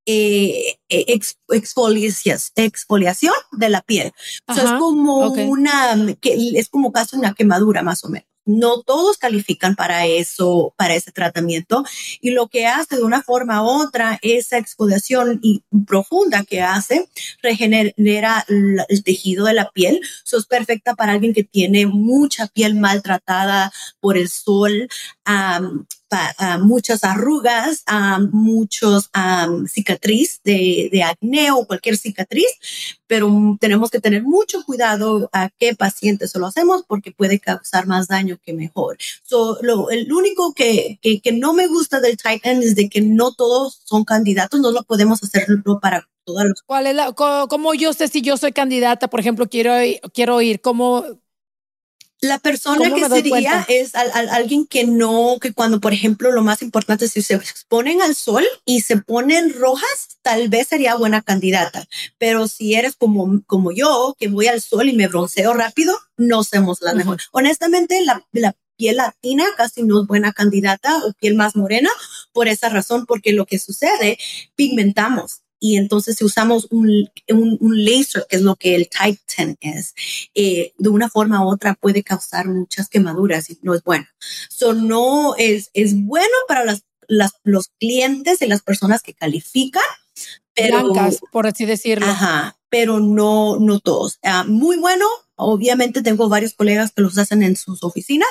eh, 0.07 0.79
eh 0.89 1.21
exfoliación 1.49 3.35
de 3.53 3.69
la 3.69 3.83
piel. 3.83 4.13
es 4.49 4.71
como 4.79 5.29
una, 5.29 6.17
que 6.21 6.37
es 6.55 6.69
como 6.69 6.93
casi 6.93 7.17
una 7.17 7.35
quemadura 7.35 7.83
más 7.83 8.05
o 8.05 8.09
menos. 8.09 8.29
No 8.47 8.83
todos 8.83 9.17
califican 9.17 9.75
para 9.75 10.05
eso, 10.07 10.75
para 10.77 10.95
ese 10.95 11.13
tratamiento. 11.13 11.83
Y 12.21 12.33
lo 12.33 12.49
que 12.49 12.67
hace 12.67 12.97
de 12.97 13.03
una 13.03 13.23
forma 13.23 13.63
u 13.63 13.67
otra, 13.83 14.19
esa 14.21 14.59
exfoliación 14.59 15.41
profunda 15.87 16.45
que 16.45 16.61
hace, 16.61 17.09
regenera 17.43 17.95
el 18.47 19.03
tejido 19.03 19.47
de 19.47 19.55
la 19.55 19.71
piel. 19.71 20.01
Eso 20.27 20.37
es 20.37 20.45
perfecta 20.45 20.95
para 20.95 21.13
alguien 21.13 21.33
que 21.33 21.45
tiene 21.45 21.87
mucha 21.87 22.47
piel 22.49 22.75
maltratada 22.75 23.73
por 24.01 24.19
el 24.19 24.29
sol, 24.29 24.89
muchas 26.61 27.05
arrugas, 27.05 27.83
a 27.87 28.19
muchos 28.19 29.11
cicatriz 29.69 30.41
de, 30.45 30.89
de, 30.93 31.03
acné 31.03 31.51
o 31.51 31.67
cualquier 31.67 31.97
cicatriz, 31.97 32.47
pero 33.07 33.57
tenemos 33.61 33.91
que 33.91 34.01
tener 34.01 34.23
mucho 34.23 34.63
cuidado 34.65 35.29
a 35.33 35.51
qué 35.59 35.75
paciente 35.75 36.29
se 36.29 36.39
lo 36.39 36.47
hacemos 36.47 36.85
porque 36.87 37.13
puede 37.13 37.41
causar 37.41 37.87
más 37.87 38.09
daño 38.09 38.39
que 38.43 38.53
mejor. 38.53 38.97
So, 39.23 39.59
lo, 39.63 39.91
el 39.91 40.13
único 40.13 40.55
que, 40.55 40.99
que, 41.03 41.21
que 41.21 41.33
no 41.33 41.53
me 41.53 41.67
gusta 41.67 42.01
del 42.01 42.17
Titan 42.17 42.63
es 42.63 42.75
de 42.75 42.89
que 42.89 43.01
no 43.01 43.33
todos 43.33 43.81
son 43.85 44.05
candidatos, 44.05 44.61
no 44.61 44.71
lo 44.71 44.83
podemos 44.83 45.23
hacerlo 45.23 45.81
para 45.81 46.09
todos 46.25 46.45
los. 46.45 46.63
¿Cuál 46.63 46.87
es 46.87 46.95
la, 46.95 47.13
cómo 47.13 47.75
yo 47.75 47.93
sé 47.93 48.09
si 48.09 48.23
yo 48.23 48.37
soy 48.37 48.53
candidata? 48.53 49.09
Por 49.09 49.21
ejemplo, 49.21 49.49
quiero, 49.49 49.75
quiero 50.13 50.41
ir, 50.41 50.61
¿cómo, 50.61 51.05
la 52.25 52.39
persona 52.39 52.93
que 52.93 53.09
sería 53.09 53.65
es 53.69 53.95
alguien 53.95 54.67
que 54.67 54.85
no, 54.85 55.39
que 55.41 55.53
cuando, 55.53 55.81
por 55.81 55.93
ejemplo, 55.93 56.33
lo 56.33 56.43
más 56.43 56.63
importante, 56.63 57.09
si 57.09 57.23
se 57.23 57.35
exponen 57.35 58.03
al 58.03 58.15
sol 58.15 58.45
y 58.65 58.81
se 58.81 58.97
ponen 58.97 59.53
rojas, 59.55 60.19
tal 60.23 60.49
vez 60.49 60.69
sería 60.69 60.97
buena 60.97 61.23
candidata. 61.23 61.87
Pero 62.19 62.49
si 62.49 62.75
eres 62.75 62.97
como, 62.97 63.43
como 63.47 63.73
yo, 63.73 64.17
que 64.19 64.29
voy 64.29 64.47
al 64.47 64.61
sol 64.61 64.89
y 64.89 64.95
me 64.95 65.09
bronceo 65.09 65.55
rápido, 65.55 65.97
no 66.17 66.43
somos 66.45 66.81
la 66.81 66.95
mejor. 66.95 67.21
Honestamente, 67.33 68.03
la, 68.05 68.27
la 68.33 68.57
piel 68.77 68.97
latina 68.97 69.45
casi 69.57 69.83
no 69.83 70.03
es 70.03 70.07
buena 70.07 70.33
candidata 70.33 70.97
o 71.05 71.13
piel 71.13 71.35
más 71.35 71.55
morena 71.55 71.91
por 72.33 72.49
esa 72.49 72.69
razón, 72.69 73.07
porque 73.07 73.33
lo 73.33 73.47
que 73.47 73.59
sucede, 73.59 74.19
pigmentamos 74.57 75.44
y 75.65 75.79
entonces 75.79 76.17
si 76.17 76.27
usamos 76.27 76.69
un, 76.71 77.09
un, 77.31 77.85
laser, 77.87 78.27
que 78.29 78.37
es 78.37 78.43
lo 78.43 78.55
que 78.55 78.75
el 78.75 78.87
Titan 78.87 79.57
es, 79.63 79.95
eh, 80.35 80.75
de 80.77 80.89
una 80.91 81.09
forma 81.09 81.43
u 81.43 81.49
otra 81.49 81.73
puede 81.73 82.03
causar 82.03 82.49
muchas 82.49 82.91
quemaduras 82.91 83.49
y 83.49 83.59
no 83.63 83.73
es 83.73 83.83
bueno. 83.83 84.05
So 84.51 84.75
no 84.75 85.35
es, 85.39 85.71
es 85.73 85.95
bueno 85.97 86.35
para 86.49 86.67
las, 86.67 86.85
las, 87.09 87.33
los 87.45 87.71
clientes 87.81 88.43
y 88.43 88.47
las 88.47 88.61
personas 88.61 89.01
que 89.01 89.15
califican, 89.15 89.83
pero, 90.55 90.85
Blancas, 90.85 91.21
por 91.33 91.47
así 91.47 91.65
decirlo. 91.65 92.09
Ajá, 92.09 92.59
pero 92.69 93.01
no, 93.01 93.59
no 93.59 93.81
todos. 93.81 94.19
Ah, 94.23 94.45
muy 94.47 94.77
bueno. 94.77 95.07
Obviamente 95.35 96.03
tengo 96.03 96.29
varios 96.29 96.53
colegas 96.53 96.93
que 96.93 97.01
los 97.01 97.17
hacen 97.17 97.43
en 97.43 97.57
sus 97.57 97.83
oficinas, 97.83 98.29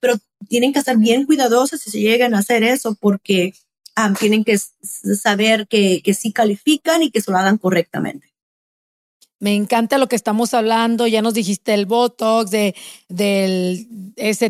pero 0.00 0.18
tienen 0.50 0.74
que 0.74 0.80
estar 0.80 0.98
bien 0.98 1.24
cuidadosos 1.24 1.80
si 1.80 1.90
se 1.90 2.00
llegan 2.00 2.34
a 2.34 2.40
hacer 2.40 2.62
eso 2.62 2.94
porque 3.00 3.54
tienen 4.18 4.44
que 4.44 4.58
saber 4.58 5.66
que, 5.68 6.02
que 6.02 6.14
sí 6.14 6.32
califican 6.32 7.02
y 7.02 7.10
que 7.10 7.20
se 7.20 7.30
lo 7.30 7.38
hagan 7.38 7.58
correctamente. 7.58 8.33
Me 9.44 9.54
encanta 9.54 9.98
lo 9.98 10.08
que 10.08 10.16
estamos 10.16 10.54
hablando. 10.54 11.06
Ya 11.06 11.20
nos 11.20 11.34
dijiste 11.34 11.74
el 11.74 11.84
Botox, 11.84 12.50
de, 12.50 12.74
del 13.10 13.86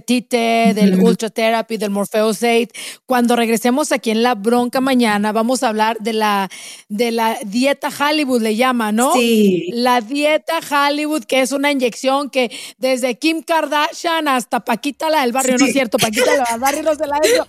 tite, 0.07 0.73
del 0.73 1.01
Ultra 1.01 1.31
Therapy, 1.31 1.79
del 1.79 1.91
Morpheus 1.91 2.45
8. 2.45 2.69
Cuando 3.05 3.35
regresemos 3.35 3.91
aquí 3.91 4.13
en 4.13 4.23
la 4.23 4.37
bronca 4.37 4.81
mañana, 4.81 5.33
vamos 5.33 5.65
a 5.65 5.71
hablar 5.71 5.97
de 5.99 6.13
la, 6.13 6.49
de 6.89 7.11
la 7.11 7.37
dieta 7.45 7.89
Hollywood, 7.89 8.41
le 8.41 8.55
llama, 8.55 8.93
¿no? 8.93 9.15
Sí. 9.15 9.69
La 9.73 10.01
dieta 10.01 10.61
Hollywood, 10.71 11.25
que 11.25 11.41
es 11.41 11.51
una 11.51 11.73
inyección 11.73 12.31
que 12.31 12.53
desde 12.79 13.19
Kim 13.19 13.43
Kardashian 13.43 14.29
hasta 14.29 14.61
Paquita 14.61 15.11
la 15.11 15.23
del 15.23 15.33
barrio, 15.33 15.57
¿no 15.59 15.67
es 15.67 15.73
cierto? 15.73 15.99
Paquita 15.99 16.37
la 16.37 16.53
del 16.53 16.61
barrio, 16.61 16.83
no 16.85 16.95
se 16.95 17.07
la 17.09 17.17
ha 17.17 17.27
hecho. 17.27 17.47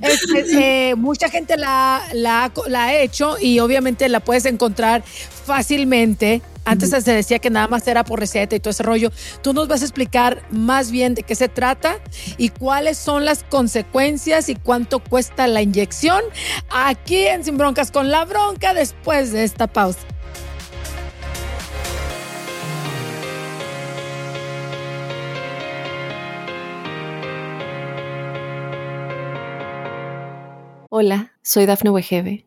Este, 0.00 0.90
eh, 0.90 0.94
mucha 0.94 1.28
gente 1.28 1.56
la, 1.56 2.00
la, 2.12 2.52
la 2.68 2.84
ha 2.84 2.96
hecho 3.00 3.36
y 3.40 3.58
obviamente 3.58 4.08
la 4.08 4.20
puedes 4.20 4.44
encontrar 4.44 5.02
fácilmente 5.44 6.42
antes 6.64 6.90
se 6.90 7.12
decía 7.12 7.38
que 7.38 7.50
nada 7.50 7.68
más 7.68 7.86
era 7.86 8.04
por 8.04 8.18
receta 8.18 8.56
y 8.56 8.60
todo 8.60 8.70
ese 8.70 8.82
rollo. 8.82 9.12
Tú 9.42 9.52
nos 9.52 9.68
vas 9.68 9.82
a 9.82 9.84
explicar 9.84 10.42
más 10.50 10.90
bien 10.90 11.14
de 11.14 11.22
qué 11.22 11.34
se 11.34 11.48
trata 11.48 11.98
y 12.38 12.48
cuáles 12.48 12.96
son 12.96 13.26
las 13.26 13.44
consecuencias 13.44 14.48
y 14.48 14.54
cuánto 14.54 15.00
cuesta 15.00 15.46
la 15.46 15.60
inyección 15.60 16.22
aquí 16.70 17.26
en 17.26 17.44
Sin 17.44 17.58
Broncas 17.58 17.90
con 17.90 18.10
la 18.10 18.24
Bronca 18.24 18.72
después 18.72 19.32
de 19.32 19.44
esta 19.44 19.66
pausa. 19.66 20.00
Hola, 30.88 31.32
soy 31.42 31.66
Dafne 31.66 31.90
Wegebe 31.90 32.46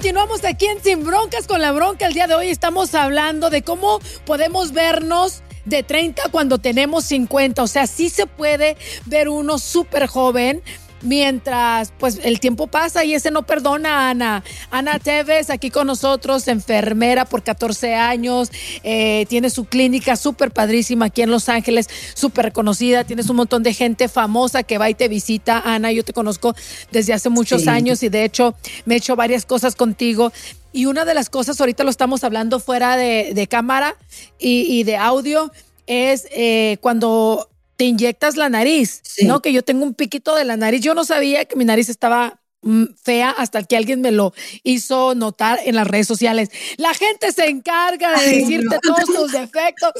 Continuamos 0.00 0.42
aquí 0.46 0.64
en 0.64 0.82
Sin 0.82 1.04
Broncas 1.04 1.46
con 1.46 1.60
la 1.60 1.72
bronca. 1.72 2.06
El 2.06 2.14
día 2.14 2.26
de 2.26 2.32
hoy 2.32 2.48
estamos 2.48 2.94
hablando 2.94 3.50
de 3.50 3.60
cómo 3.60 4.00
podemos 4.24 4.72
vernos 4.72 5.42
de 5.66 5.82
30 5.82 6.30
cuando 6.30 6.56
tenemos 6.56 7.04
50. 7.04 7.62
O 7.62 7.66
sea, 7.66 7.86
sí 7.86 8.08
se 8.08 8.24
puede 8.24 8.78
ver 9.04 9.28
uno 9.28 9.58
súper 9.58 10.06
joven 10.06 10.62
mientras 11.02 11.92
pues 11.98 12.20
el 12.22 12.40
tiempo 12.40 12.66
pasa 12.66 13.04
y 13.04 13.14
ese 13.14 13.30
no 13.30 13.42
perdona 13.42 14.10
Ana. 14.10 14.44
Ana 14.70 14.98
Teves 14.98 15.50
aquí 15.50 15.70
con 15.70 15.86
nosotros, 15.86 16.48
enfermera 16.48 17.24
por 17.24 17.42
14 17.42 17.94
años, 17.94 18.50
eh, 18.82 19.26
tiene 19.28 19.50
su 19.50 19.64
clínica 19.64 20.16
súper 20.16 20.50
padrísima 20.50 21.06
aquí 21.06 21.22
en 21.22 21.30
Los 21.30 21.48
Ángeles, 21.48 21.88
súper 22.14 22.46
reconocida, 22.46 23.04
tienes 23.04 23.28
un 23.30 23.36
montón 23.36 23.62
de 23.62 23.74
gente 23.74 24.08
famosa 24.08 24.62
que 24.62 24.78
va 24.78 24.90
y 24.90 24.94
te 24.94 25.08
visita. 25.08 25.60
Ana, 25.64 25.92
yo 25.92 26.04
te 26.04 26.12
conozco 26.12 26.54
desde 26.90 27.12
hace 27.12 27.28
muchos 27.28 27.66
años 27.68 28.02
y 28.02 28.08
de 28.08 28.24
hecho 28.24 28.54
me 28.84 28.94
he 28.94 28.98
hecho 28.98 29.16
varias 29.16 29.44
cosas 29.46 29.76
contigo. 29.76 30.32
Y 30.72 30.86
una 30.86 31.04
de 31.04 31.14
las 31.14 31.30
cosas, 31.30 31.60
ahorita 31.60 31.82
lo 31.82 31.90
estamos 31.90 32.22
hablando 32.22 32.60
fuera 32.60 32.96
de, 32.96 33.46
cámara 33.50 33.96
y, 34.38 34.84
de 34.84 34.96
audio, 34.96 35.50
es 35.86 36.28
eh, 36.30 36.78
cuando 36.80 37.48
te 37.80 37.86
inyectas 37.86 38.36
la 38.36 38.50
nariz, 38.50 39.00
¿no? 39.22 39.40
Que 39.40 39.54
yo 39.54 39.62
tengo 39.62 39.84
un 39.84 39.94
piquito 39.94 40.34
de 40.34 40.44
la 40.44 40.58
nariz. 40.58 40.82
Yo 40.82 40.92
no 40.92 41.02
sabía 41.02 41.46
que 41.46 41.56
mi 41.56 41.64
nariz 41.64 41.88
estaba 41.88 42.38
mm, 42.60 42.84
fea 43.02 43.30
hasta 43.30 43.62
que 43.62 43.74
alguien 43.74 44.02
me 44.02 44.12
lo 44.12 44.34
hizo 44.64 45.14
notar 45.14 45.58
en 45.64 45.76
las 45.76 45.86
redes 45.86 46.06
sociales. 46.06 46.50
La 46.76 46.92
gente 46.92 47.32
se 47.32 47.46
encarga 47.46 48.20
de 48.20 48.36
decirte 48.36 48.78
todos 48.82 49.06
tus 49.06 49.32
defectos 49.32 49.94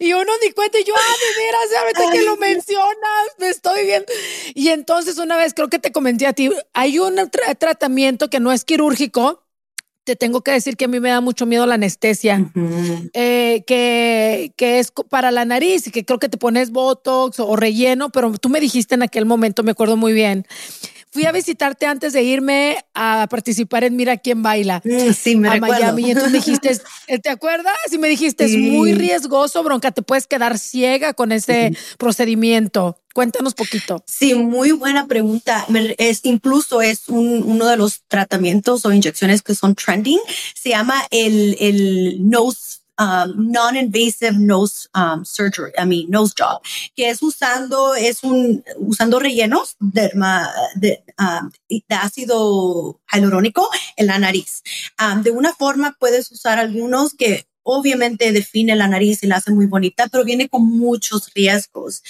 y 0.00 0.12
uno 0.12 0.32
ni 0.44 0.50
cuenta 0.50 0.80
y 0.80 0.82
yo, 0.82 0.92
ah, 0.92 1.14
de 1.20 1.44
veras, 1.44 2.04
ya 2.04 2.10
que 2.10 2.22
lo 2.24 2.36
mencionas, 2.36 3.26
me 3.38 3.48
estoy 3.48 3.84
viendo. 3.86 4.12
Y 4.52 4.70
entonces 4.70 5.16
una 5.18 5.36
vez 5.36 5.54
creo 5.54 5.70
que 5.70 5.78
te 5.78 5.92
comenté 5.92 6.26
a 6.26 6.32
ti, 6.32 6.50
hay 6.72 6.98
un 6.98 7.30
tratamiento 7.60 8.28
que 8.28 8.40
no 8.40 8.50
es 8.50 8.64
quirúrgico, 8.64 9.43
te 10.04 10.16
tengo 10.16 10.42
que 10.42 10.52
decir 10.52 10.76
que 10.76 10.84
a 10.84 10.88
mí 10.88 11.00
me 11.00 11.08
da 11.08 11.20
mucho 11.20 11.46
miedo 11.46 11.66
la 11.66 11.74
anestesia, 11.74 12.50
eh, 13.14 13.64
que, 13.66 14.52
que, 14.56 14.78
es 14.78 14.92
para 15.08 15.30
la 15.30 15.44
nariz 15.44 15.86
y 15.86 15.90
que 15.90 16.04
creo 16.04 16.18
que 16.18 16.28
te 16.28 16.36
pones 16.36 16.70
botox 16.70 17.40
o 17.40 17.56
relleno, 17.56 18.10
pero 18.10 18.32
tú 18.38 18.50
me 18.50 18.60
dijiste 18.60 18.94
en 18.94 19.02
aquel 19.02 19.24
momento, 19.24 19.62
me 19.62 19.70
acuerdo 19.70 19.96
muy 19.96 20.12
bien. 20.12 20.46
Fui 21.14 21.26
a 21.26 21.30
visitarte 21.30 21.86
antes 21.86 22.12
de 22.12 22.24
irme 22.24 22.84
a 22.92 23.28
participar 23.30 23.84
en 23.84 23.94
Mira 23.94 24.16
quién 24.16 24.42
baila. 24.42 24.82
Mm, 24.84 25.12
sí, 25.12 25.36
me 25.36 25.48
a 25.48 25.60
Miami. 25.60 26.08
Y 26.08 26.10
entonces 26.10 26.32
me 26.32 26.38
dijiste, 26.38 26.76
eh, 27.06 27.20
¿te 27.20 27.30
acuerdas? 27.30 27.76
Y 27.92 27.98
me 27.98 28.08
dijiste, 28.08 28.44
es 28.46 28.56
muy 28.56 28.94
riesgoso, 28.94 29.62
bronca, 29.62 29.92
te 29.92 30.02
puedes 30.02 30.26
quedar 30.26 30.58
ciega 30.58 31.14
con 31.14 31.30
ese 31.30 31.70
procedimiento. 31.98 32.98
Cuéntanos 33.14 33.54
poquito. 33.54 34.02
Sí, 34.08 34.34
muy 34.34 34.72
buena 34.72 35.06
pregunta. 35.06 35.64
Es, 35.98 36.24
incluso 36.24 36.82
es 36.82 37.08
uno 37.08 37.68
de 37.68 37.76
los 37.76 38.02
tratamientos 38.08 38.84
o 38.84 38.92
inyecciones 38.92 39.42
que 39.42 39.54
son 39.54 39.76
trending. 39.76 40.18
Se 40.56 40.70
llama 40.70 41.00
el, 41.12 41.56
el 41.60 42.28
nose 42.28 42.83
um, 42.98 43.52
non-invasive 43.52 44.38
nose 44.38 44.88
um, 44.94 45.24
surgery, 45.24 45.72
I 45.78 45.84
mean 45.84 46.10
nose 46.10 46.34
job, 46.36 46.62
que 46.96 47.08
es 47.08 47.22
usando 47.22 47.94
es 47.94 48.22
un 48.22 48.64
usando 48.78 49.18
rellenos 49.18 49.76
de, 49.80 50.10
de, 50.76 51.04
um, 51.18 51.50
de 51.68 51.94
ácido 51.94 53.00
hialurónico 53.10 53.68
en 53.96 54.06
la 54.06 54.18
nariz. 54.18 54.62
Um, 55.00 55.22
de 55.22 55.30
una 55.30 55.52
forma 55.52 55.96
puedes 55.98 56.30
usar 56.30 56.58
algunos 56.58 57.14
que 57.14 57.46
obviamente 57.64 58.30
define 58.30 58.76
la 58.76 58.86
nariz 58.86 59.22
y 59.22 59.26
la 59.26 59.36
hace 59.36 59.50
muy 59.50 59.66
bonita, 59.66 60.06
pero 60.08 60.24
viene 60.24 60.48
con 60.48 60.64
muchos 60.64 61.32
riesgos. 61.34 62.02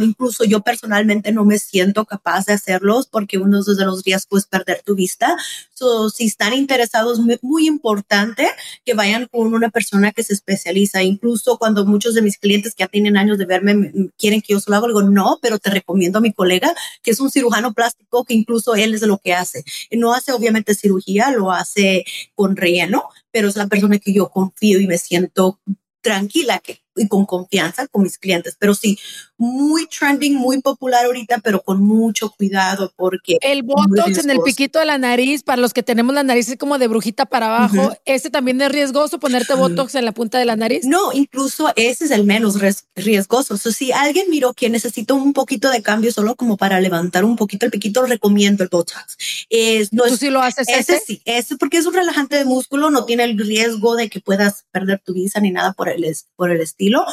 incluso 0.00 0.44
yo 0.44 0.60
personalmente 0.60 1.32
no 1.32 1.44
me 1.44 1.58
siento 1.58 2.04
capaz 2.04 2.46
de 2.46 2.52
hacerlos 2.52 3.06
porque 3.06 3.38
uno 3.38 3.62
de 3.62 3.84
los 3.84 4.04
riesgos 4.04 4.42
es 4.42 4.46
perder 4.46 4.82
tu 4.84 4.94
vista. 4.94 5.36
So, 5.72 6.10
si 6.10 6.26
están 6.26 6.52
interesados, 6.52 7.20
muy, 7.20 7.38
muy 7.40 7.66
importante 7.66 8.48
que 8.84 8.94
vayan 8.94 9.26
con 9.26 9.54
una 9.54 9.70
persona 9.70 10.12
que 10.12 10.24
se 10.24 10.34
especializa. 10.34 11.02
Incluso 11.02 11.56
cuando 11.58 11.86
muchos 11.86 12.14
de 12.14 12.22
mis 12.22 12.36
clientes 12.36 12.74
que 12.74 12.82
ya 12.82 12.88
tienen 12.88 13.16
años 13.16 13.38
de 13.38 13.46
verme 13.46 13.92
quieren 14.18 14.40
que 14.40 14.54
yo 14.54 14.60
solo 14.60 14.76
hago, 14.76 14.88
digo, 14.88 15.02
no, 15.02 15.38
pero 15.40 15.58
te 15.58 15.70
recomiendo 15.70 16.18
a 16.18 16.22
mi 16.22 16.32
colega 16.32 16.74
que 17.02 17.12
es 17.12 17.20
un 17.20 17.30
cirujano 17.30 17.72
plástico 17.72 18.24
que 18.24 18.34
incluso 18.34 18.74
él 18.74 18.94
es 18.94 19.02
lo 19.02 19.18
que 19.18 19.34
hace. 19.34 19.64
No 19.92 20.12
hace 20.12 20.32
obviamente 20.32 20.74
cirugía, 20.74 21.30
lo 21.30 21.52
hace 21.52 22.04
con 22.34 22.56
relleno, 22.56 23.04
pero 23.38 23.46
es 23.46 23.54
la 23.54 23.68
persona 23.68 24.00
que 24.00 24.12
yo 24.12 24.30
confío 24.30 24.80
y 24.80 24.88
me 24.88 24.98
siento 24.98 25.60
tranquila 26.00 26.60
y 26.96 27.06
con 27.06 27.24
confianza 27.24 27.86
con 27.86 28.02
mis 28.02 28.18
clientes. 28.18 28.56
Pero 28.58 28.74
sí, 28.74 28.98
muy 29.38 29.86
trending, 29.86 30.34
muy 30.34 30.60
popular 30.60 31.06
ahorita, 31.06 31.38
pero 31.38 31.62
con 31.62 31.80
mucho 31.82 32.30
cuidado 32.30 32.92
porque... 32.96 33.38
El 33.40 33.62
botox 33.62 34.18
en 34.18 34.30
el 34.30 34.40
piquito 34.40 34.80
de 34.80 34.84
la 34.84 34.98
nariz, 34.98 35.44
para 35.44 35.62
los 35.62 35.72
que 35.72 35.84
tenemos 35.84 36.14
la 36.14 36.24
nariz 36.24 36.54
como 36.58 36.76
de 36.76 36.88
brujita 36.88 37.24
para 37.24 37.46
abajo, 37.46 37.96
¿ese 38.04 38.30
también 38.30 38.60
es 38.60 38.70
riesgoso 38.72 39.20
ponerte 39.20 39.54
botox 39.54 39.94
en 39.94 40.04
la 40.04 40.12
punta 40.12 40.38
de 40.38 40.44
la 40.44 40.56
nariz? 40.56 40.84
No, 40.84 41.12
incluso 41.12 41.72
ese 41.76 42.06
es 42.06 42.10
el 42.10 42.24
menos 42.24 42.56
riesgoso. 42.96 43.54
O 43.54 43.56
si 43.56 43.92
alguien 43.92 44.26
miró 44.28 44.54
que 44.54 44.68
necesita 44.70 45.14
un 45.14 45.32
poquito 45.32 45.70
de 45.70 45.82
cambio 45.82 46.12
solo 46.12 46.34
como 46.34 46.56
para 46.56 46.80
levantar 46.80 47.24
un 47.24 47.36
poquito 47.36 47.64
el 47.64 47.72
piquito, 47.72 48.04
recomiendo 48.06 48.64
el 48.64 48.68
botox. 48.70 49.16
Es, 49.48 49.92
no 49.92 50.04
¿Tú 50.04 50.16
sí 50.16 50.30
lo 50.30 50.42
haces 50.42 50.68
ese? 50.68 50.96
Ese 50.96 51.04
sí, 51.04 51.22
ese 51.24 51.56
porque 51.56 51.78
es 51.78 51.86
un 51.86 51.94
relajante 51.94 52.36
de 52.36 52.44
músculo, 52.44 52.90
no 52.90 53.04
tiene 53.04 53.24
el 53.24 53.38
riesgo 53.38 53.94
de 53.94 54.08
que 54.08 54.20
puedas 54.20 54.64
perder 54.72 55.00
tu 55.04 55.14
visa 55.14 55.38
ni 55.40 55.52
nada 55.52 55.74
por 55.74 55.88
el, 55.88 56.04
por 56.34 56.50
el 56.50 56.60
estilo 56.60 57.04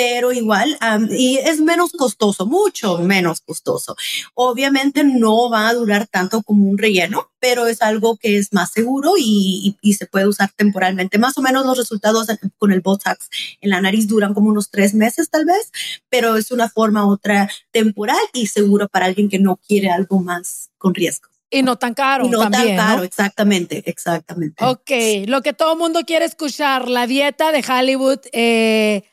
pero 0.00 0.32
igual, 0.32 0.78
y 1.10 1.36
es 1.36 1.60
menos 1.60 1.92
costoso, 1.92 2.46
mucho 2.46 2.96
menos 3.00 3.42
costoso. 3.42 3.96
Obviamente 4.32 5.04
no 5.04 5.50
va 5.50 5.68
a 5.68 5.74
durar 5.74 6.06
tanto 6.06 6.42
como 6.42 6.70
un 6.70 6.78
relleno, 6.78 7.30
pero 7.38 7.66
es 7.66 7.82
algo 7.82 8.16
que 8.16 8.38
es 8.38 8.50
más 8.54 8.72
seguro 8.72 9.12
y, 9.18 9.76
se 9.98 10.06
puede 10.06 10.26
usar 10.26 10.50
temporalmente. 10.56 11.18
Más 11.18 11.36
o 11.36 11.42
menos 11.42 11.66
los 11.66 11.76
resultados 11.76 12.28
con 12.56 12.72
el 12.72 12.80
Botox 12.80 13.28
en 13.60 13.68
la 13.68 13.82
nariz 13.82 14.08
duran 14.08 14.32
como 14.32 14.48
unos 14.48 14.70
tres 14.70 14.94
meses 14.94 15.28
tal 15.28 15.44
vez, 15.44 15.70
pero 16.08 16.36
es 16.36 16.50
una 16.50 16.70
forma 16.70 17.06
otra 17.06 17.50
temporal 17.70 18.16
y 18.32 18.46
seguro 18.46 18.88
para 18.88 19.04
alguien 19.04 19.28
que 19.28 19.38
no 19.38 19.56
quiere 19.56 19.90
algo 19.90 20.18
más 20.20 20.70
con 20.78 20.94
riesgo. 20.94 21.28
Y 21.50 21.62
no 21.62 21.76
tan 21.76 21.92
caro. 21.92 22.24
Y 22.24 22.30
no 22.30 22.48
tan 22.48 22.74
caro, 22.74 23.02
exactamente, 23.02 23.82
exactamente. 23.84 24.64
Ok, 24.64 25.26
lo 25.26 25.42
que 25.42 25.52
todo 25.52 25.74
el 25.74 25.78
mundo 25.78 26.00
quiere 26.06 26.24
escuchar, 26.24 26.88
la 26.88 27.06
dieta 27.06 27.52
de 27.52 27.62
Hollywood. 27.68 28.20
Eh, 28.32 29.09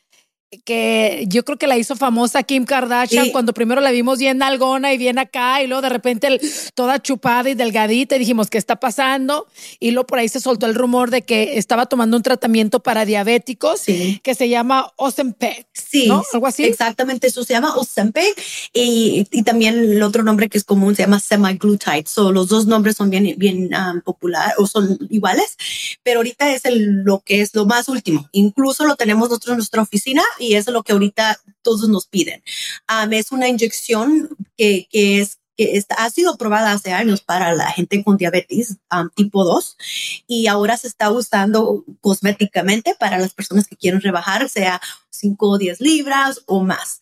que 0.63 1.25
yo 1.27 1.43
creo 1.43 1.57
que 1.57 1.67
la 1.67 1.77
hizo 1.77 1.97
famosa 1.97 2.41
Kim 2.43 2.63
Kardashian 2.63 3.31
cuando 3.31 3.53
primero 3.53 3.81
la 3.81 3.91
vimos 3.91 4.17
bien 4.17 4.41
algona 4.41 4.93
y 4.93 4.97
bien 4.97 5.19
acá 5.19 5.61
y 5.61 5.67
luego 5.67 5.81
de 5.81 5.89
repente 5.89 6.39
toda 6.73 7.01
chupada 7.01 7.49
y 7.49 7.53
delgadita 7.53 8.15
y 8.15 8.19
dijimos, 8.19 8.49
¿qué 8.49 8.57
está 8.57 8.77
pasando? 8.77 9.47
Y 9.79 9.91
luego 9.91 10.07
por 10.07 10.19
ahí 10.19 10.29
se 10.29 10.39
soltó 10.39 10.65
el 10.65 10.75
rumor 10.75 11.11
de 11.11 11.23
que 11.23 11.57
estaba 11.57 11.85
tomando 11.85 12.15
un 12.15 12.23
tratamiento 12.23 12.81
para 12.81 13.03
diabéticos 13.03 13.83
que 13.83 14.35
se 14.35 14.47
llama 14.47 14.93
Ozempic. 14.95 15.67
Sí, 15.73 16.07
¿no? 16.07 16.23
algo 16.31 16.47
así. 16.47 16.63
Exactamente, 16.63 17.27
eso 17.27 17.43
se 17.43 17.53
llama 17.53 17.75
Ozempic 17.75 18.41
y, 18.73 19.27
y, 19.31 19.43
también 19.43 19.77
el 19.77 20.03
otro 20.03 20.23
nombre 20.23 20.49
que 20.49 20.57
es 20.57 20.63
común 20.63 20.95
se 20.95 21.03
llama 21.03 21.19
semaglutide. 21.19 22.05
So, 22.07 22.31
los 22.31 22.47
dos 22.47 22.67
nombres 22.67 22.95
son 22.95 23.09
bien, 23.09 23.35
bien 23.37 23.69
um, 23.73 24.01
popular 24.01 24.53
o 24.57 24.65
son 24.65 24.97
iguales, 25.09 25.57
pero 26.03 26.19
ahorita 26.19 26.53
es 26.53 26.65
el, 26.65 27.03
lo 27.03 27.19
que 27.19 27.41
es 27.41 27.53
lo 27.53 27.65
más 27.65 27.89
último. 27.89 28.29
Incluso 28.31 28.85
lo 28.85 28.95
tenemos 28.95 29.29
nosotros 29.29 29.51
en 29.51 29.57
nuestra 29.57 29.81
oficina 29.81 30.23
y 30.39 30.55
es 30.55 30.67
lo 30.67 30.83
que 30.83 30.93
ahorita 30.93 31.39
todos 31.61 31.87
nos 31.89 32.07
piden. 32.07 32.43
es 33.11 33.31
una 33.31 33.47
inyección 33.47 34.29
que, 34.57 34.87
que 34.89 35.21
es 35.21 35.39
que 35.57 35.83
ha 35.97 36.09
sido 36.11 36.37
probada 36.37 36.71
hace 36.71 36.93
años 36.93 37.21
para 37.21 37.53
la 37.53 37.71
gente 37.71 38.03
con 38.03 38.15
diabetes 38.15 38.77
tipo 39.15 39.43
2 39.43 39.77
y 40.27 40.45
ahora 40.47 40.77
se 40.77 40.87
está 40.87 41.11
usando 41.11 41.83
cosméticamente 41.99 42.95
para 42.99 43.17
las 43.17 43.33
personas 43.33 43.67
que 43.67 43.75
quieren 43.75 44.01
rebajar, 44.01 44.47
sea 44.49 44.79
5 45.09 45.49
o 45.49 45.57
10 45.57 45.81
libras 45.81 46.43
o 46.45 46.63
más. 46.63 46.99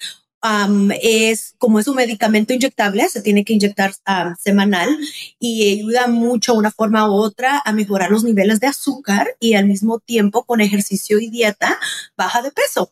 Es 1.02 1.56
como 1.58 1.80
es 1.80 1.88
un 1.88 1.96
medicamento 1.96 2.54
inyectable, 2.54 3.08
se 3.10 3.22
tiene 3.22 3.44
que 3.44 3.54
inyectar 3.54 3.94
semanal 4.40 4.90
y 5.40 5.80
ayuda 5.80 6.08
mucho 6.08 6.54
una 6.54 6.72
forma 6.72 7.10
u 7.10 7.14
otra 7.14 7.62
a 7.64 7.72
mejorar 7.74 8.12
los 8.12 8.24
niveles 8.24 8.60
de 8.60 8.68
azúcar 8.68 9.36
y 9.40 9.56
al 9.56 9.66
mismo 9.66 10.00
tiempo 10.00 10.44
con 10.44 10.62
ejercicio 10.62 11.20
y 11.20 11.30
dieta 11.30 11.80
baja 12.18 12.42
de 12.42 12.52
peso 12.52 12.92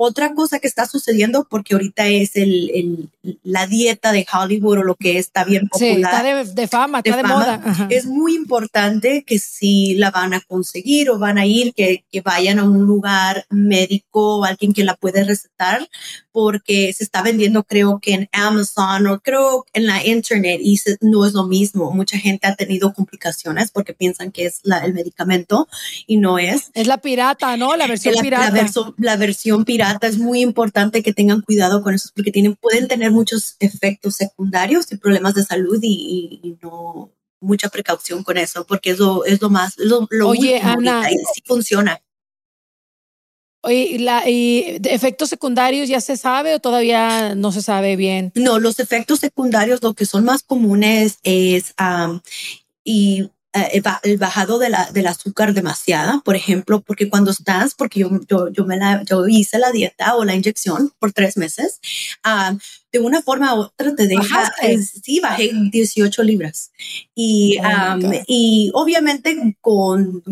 otra 0.00 0.32
cosa 0.32 0.60
que 0.60 0.68
está 0.68 0.86
sucediendo, 0.86 1.48
porque 1.50 1.74
ahorita 1.74 2.06
es 2.06 2.36
el, 2.36 3.10
la 3.42 3.66
dieta 3.66 4.12
de 4.12 4.24
Hollywood 4.32 4.78
o 4.78 4.82
lo 4.84 4.94
que 4.94 5.18
está 5.18 5.42
bien 5.42 5.66
popular. 5.66 6.22
Sí, 6.22 6.30
está 6.30 6.52
de, 6.54 6.68
fama, 6.68 6.98
está 7.04 7.16
de, 7.16 7.24
moda. 7.24 7.88
Es 7.90 8.06
muy 8.06 8.36
importante 8.36 9.24
que 9.26 9.40
si 9.40 9.94
la 9.94 10.12
van 10.12 10.34
a 10.34 10.40
conseguir 10.40 11.10
o 11.10 11.18
van 11.18 11.36
a 11.36 11.46
ir, 11.46 11.74
que, 11.74 12.04
que 12.12 12.20
vayan 12.20 12.60
a 12.60 12.62
un 12.62 12.86
lugar 12.86 13.44
médico 13.50 14.38
o 14.38 14.44
alguien 14.44 14.72
que 14.72 14.84
la 14.84 14.94
puede 14.94 15.24
recetar, 15.24 15.88
porque 16.30 16.92
se 16.92 17.02
está 17.02 17.22
vendiendo 17.22 17.64
creo 17.64 17.98
que 17.98 18.14
en 18.14 18.28
Amazon 18.30 19.08
o 19.08 19.18
creo 19.18 19.66
en 19.72 19.86
la 19.86 20.06
internet 20.06 20.60
y 20.62 20.78
no 21.00 21.26
es 21.26 21.32
lo 21.32 21.48
mismo. 21.48 21.90
Mucha 21.90 22.18
gente 22.18 22.46
ha 22.46 22.54
tenido 22.54 22.92
complicaciones 22.92 23.72
porque 23.72 23.94
piensan 23.94 24.30
que 24.30 24.46
es 24.46 24.60
la, 24.62 24.78
el 24.84 24.94
medicamento 24.94 25.66
y 26.06 26.18
no 26.18 26.38
es. 26.38 26.70
Es 26.74 26.86
la 26.86 26.98
pirata, 26.98 27.56
¿no? 27.56 27.74
La 27.74 27.88
versión 27.88 28.14
pirata. 28.20 28.64
la 28.98 29.16
versión 29.16 29.64
pirata 29.64 29.87
es 30.02 30.18
muy 30.18 30.40
importante 30.40 31.02
que 31.02 31.12
tengan 31.12 31.40
cuidado 31.40 31.82
con 31.82 31.94
eso 31.94 32.10
porque 32.14 32.32
tienen, 32.32 32.56
pueden 32.56 32.88
tener 32.88 33.10
muchos 33.10 33.56
efectos 33.60 34.16
secundarios 34.16 34.90
y 34.92 34.96
problemas 34.96 35.34
de 35.34 35.44
salud 35.44 35.78
y, 35.82 36.56
no 36.62 37.10
mucha 37.40 37.68
precaución 37.68 38.24
con 38.24 38.36
eso 38.36 38.66
porque 38.66 38.90
eso 38.90 39.24
es 39.24 39.40
lo 39.40 39.48
más, 39.48 39.74
lo, 39.78 40.08
Oye, 40.26 40.60
Ana, 40.60 41.10
y 41.10 41.16
sí 41.34 41.42
funciona. 41.46 42.00
Oye, 43.60 43.98
la, 43.98 44.28
¿y 44.28 44.80
efectos 44.84 45.28
secundarios 45.28 45.88
ya 45.88 46.00
se 46.00 46.16
sabe 46.16 46.54
o 46.54 46.60
todavía 46.60 47.34
no 47.34 47.52
se 47.52 47.62
sabe 47.62 47.96
bien? 47.96 48.32
No, 48.34 48.58
los 48.58 48.78
efectos 48.78 49.18
secundarios, 49.20 49.82
lo 49.82 49.94
que 49.94 50.06
son 50.06 50.24
más 50.24 50.42
comunes 50.42 51.18
es 51.22 51.74
y 52.84 53.30
eh, 53.54 53.82
el 54.02 54.18
bajado 54.18 54.58
de 54.58 54.68
la, 54.68 54.90
del 54.92 55.06
azúcar 55.06 55.54
demasiada, 55.54 56.20
por 56.24 56.36
ejemplo, 56.36 56.80
porque 56.82 57.08
cuando 57.08 57.30
estás, 57.30 57.74
porque 57.74 58.00
yo, 58.00 58.10
yo, 58.28 58.48
yo 58.50 58.66
me 58.66 58.76
la, 58.76 59.02
yo 59.04 59.26
hice 59.26 59.58
la 59.58 59.72
dieta 59.72 60.16
o 60.16 60.24
la 60.24 60.34
inyección 60.34 60.92
por 60.98 61.12
tres 61.12 61.38
meses, 61.38 61.80
ah, 62.22 62.54
de 62.92 62.98
una 62.98 63.22
forma 63.22 63.54
u 63.54 63.60
otra 63.60 63.94
te 63.94 64.06
deja, 64.06 64.52
sí, 65.02 65.20
bajé 65.20 65.50
18 65.70 66.22
libras. 66.22 66.72
Y, 67.14 67.58
oh 67.58 67.98
y 68.26 68.70
obviamente 68.74 69.56
con 69.60 70.22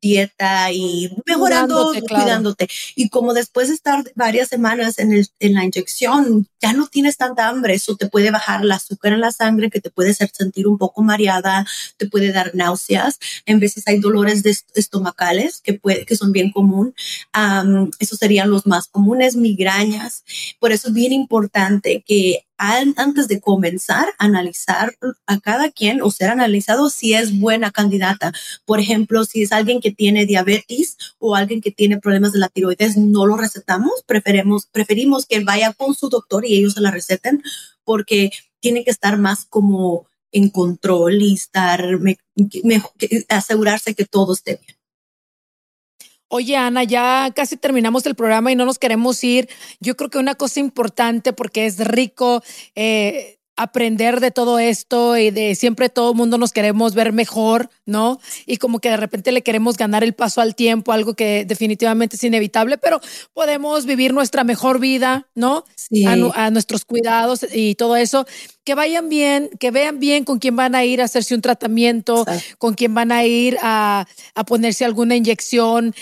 dieta 0.00 0.72
y 0.72 1.10
mejorando, 1.26 1.92
cuidándote, 2.08 2.68
Y 2.94 3.08
como 3.08 3.34
después 3.34 3.68
de 3.68 3.74
estar 3.74 4.04
varias 4.14 4.48
semanas 4.48 4.98
en, 4.98 5.12
el, 5.12 5.28
en 5.40 5.54
la 5.54 5.64
inyección, 5.64 6.48
ya 6.60 6.72
no 6.72 6.86
tienes 6.86 7.16
tanta 7.16 7.48
hambre, 7.48 7.74
eso 7.74 7.96
te 7.96 8.08
puede 8.08 8.30
bajar 8.30 8.62
el 8.62 8.72
azúcar 8.72 9.12
en 9.12 9.20
la 9.20 9.32
sangre, 9.32 9.70
que 9.70 9.80
te 9.80 9.90
puede 9.90 10.10
hacer 10.10 10.30
sentir 10.32 10.66
un 10.66 10.78
poco 10.78 11.02
mareada, 11.02 11.66
te 11.96 12.06
puede 12.06 12.32
dar 12.32 12.54
náuseas. 12.54 13.18
En 13.46 13.60
veces 13.60 13.84
hay 13.86 13.98
dolores 13.98 14.42
de 14.42 14.56
estomacales 14.74 15.60
que, 15.60 15.74
puede, 15.74 16.04
que 16.04 16.16
son 16.16 16.32
bien 16.32 16.50
común. 16.52 16.94
esos 17.98 18.18
serían 18.18 18.50
los 18.50 18.66
más 18.66 18.88
comunes, 18.88 19.36
migrañas. 19.36 20.24
Por 20.58 20.72
eso 20.72 20.88
es 20.88 20.94
bien 20.94 21.12
importante 21.12 22.04
que 22.06 22.44
antes 22.58 23.28
de 23.28 23.40
comenzar 23.40 24.08
a 24.18 24.24
analizar 24.24 24.96
a 25.26 25.40
cada 25.40 25.70
quien 25.70 26.02
o 26.02 26.10
ser 26.10 26.30
analizado 26.30 26.90
si 26.90 27.14
es 27.14 27.38
buena 27.38 27.70
candidata. 27.70 28.32
Por 28.64 28.80
ejemplo, 28.80 29.24
si 29.24 29.42
es 29.42 29.52
alguien 29.52 29.80
que 29.80 29.92
tiene 29.92 30.26
diabetes 30.26 30.96
o 31.18 31.36
alguien 31.36 31.60
que 31.60 31.70
tiene 31.70 31.98
problemas 31.98 32.32
de 32.32 32.40
la 32.40 32.48
tiroides, 32.48 32.96
no 32.96 33.26
lo 33.26 33.36
recetamos, 33.36 34.02
preferimos, 34.06 34.66
preferimos 34.66 35.26
que 35.26 35.40
vaya 35.44 35.72
con 35.72 35.94
su 35.94 36.08
doctor 36.08 36.44
y 36.44 36.58
ellos 36.58 36.74
se 36.74 36.80
la 36.80 36.90
receten 36.90 37.42
porque 37.84 38.30
tiene 38.60 38.84
que 38.84 38.90
estar 38.90 39.18
más 39.18 39.44
como 39.46 40.06
en 40.32 40.50
control 40.50 41.22
y 41.22 41.34
estar, 41.34 41.84
asegurarse 43.28 43.94
que 43.94 44.04
todo 44.04 44.34
esté 44.34 44.60
bien. 44.60 44.77
Oye, 46.30 46.56
Ana, 46.56 46.84
ya 46.84 47.32
casi 47.34 47.56
terminamos 47.56 48.04
el 48.04 48.14
programa 48.14 48.52
y 48.52 48.56
no 48.56 48.66
nos 48.66 48.78
queremos 48.78 49.24
ir. 49.24 49.48
Yo 49.80 49.96
creo 49.96 50.10
que 50.10 50.18
una 50.18 50.34
cosa 50.34 50.60
importante, 50.60 51.32
porque 51.32 51.64
es 51.64 51.78
rico 51.78 52.42
eh, 52.74 53.37
aprender 53.58 54.20
de 54.20 54.30
todo 54.30 54.60
esto 54.60 55.16
y 55.16 55.30
de 55.30 55.56
siempre 55.56 55.88
todo 55.88 56.12
el 56.12 56.16
mundo 56.16 56.38
nos 56.38 56.52
queremos 56.52 56.94
ver 56.94 57.12
mejor, 57.12 57.70
¿no? 57.86 58.20
Y 58.46 58.58
como 58.58 58.78
que 58.78 58.88
de 58.88 58.96
repente 58.96 59.32
le 59.32 59.42
queremos 59.42 59.76
ganar 59.76 60.04
el 60.04 60.14
paso 60.14 60.40
al 60.40 60.54
tiempo, 60.54 60.92
algo 60.92 61.14
que 61.14 61.44
definitivamente 61.44 62.14
es 62.14 62.22
inevitable, 62.22 62.78
pero 62.78 63.00
podemos 63.34 63.84
vivir 63.84 64.14
nuestra 64.14 64.44
mejor 64.44 64.78
vida, 64.78 65.26
¿no? 65.34 65.64
Sí. 65.74 66.04
a 66.06 66.50
nuestros 66.50 66.84
cuidados 66.84 67.44
y 67.52 67.74
todo 67.74 67.96
eso 67.96 68.26
que 68.68 68.74
vayan 68.74 69.08
bien, 69.08 69.48
que 69.58 69.70
vean 69.70 69.98
bien 69.98 70.24
con 70.24 70.38
quién 70.38 70.54
van 70.54 70.74
a 70.74 70.84
ir 70.84 71.00
a 71.00 71.04
hacerse 71.04 71.34
un 71.34 71.40
tratamiento, 71.40 72.26
con 72.58 72.74
quién 72.74 72.92
van 72.92 73.12
a 73.12 73.24
ir 73.24 73.56
a, 73.62 74.06
ponerse 74.46 74.84
alguna 74.84 75.16
inyección, 75.16 75.94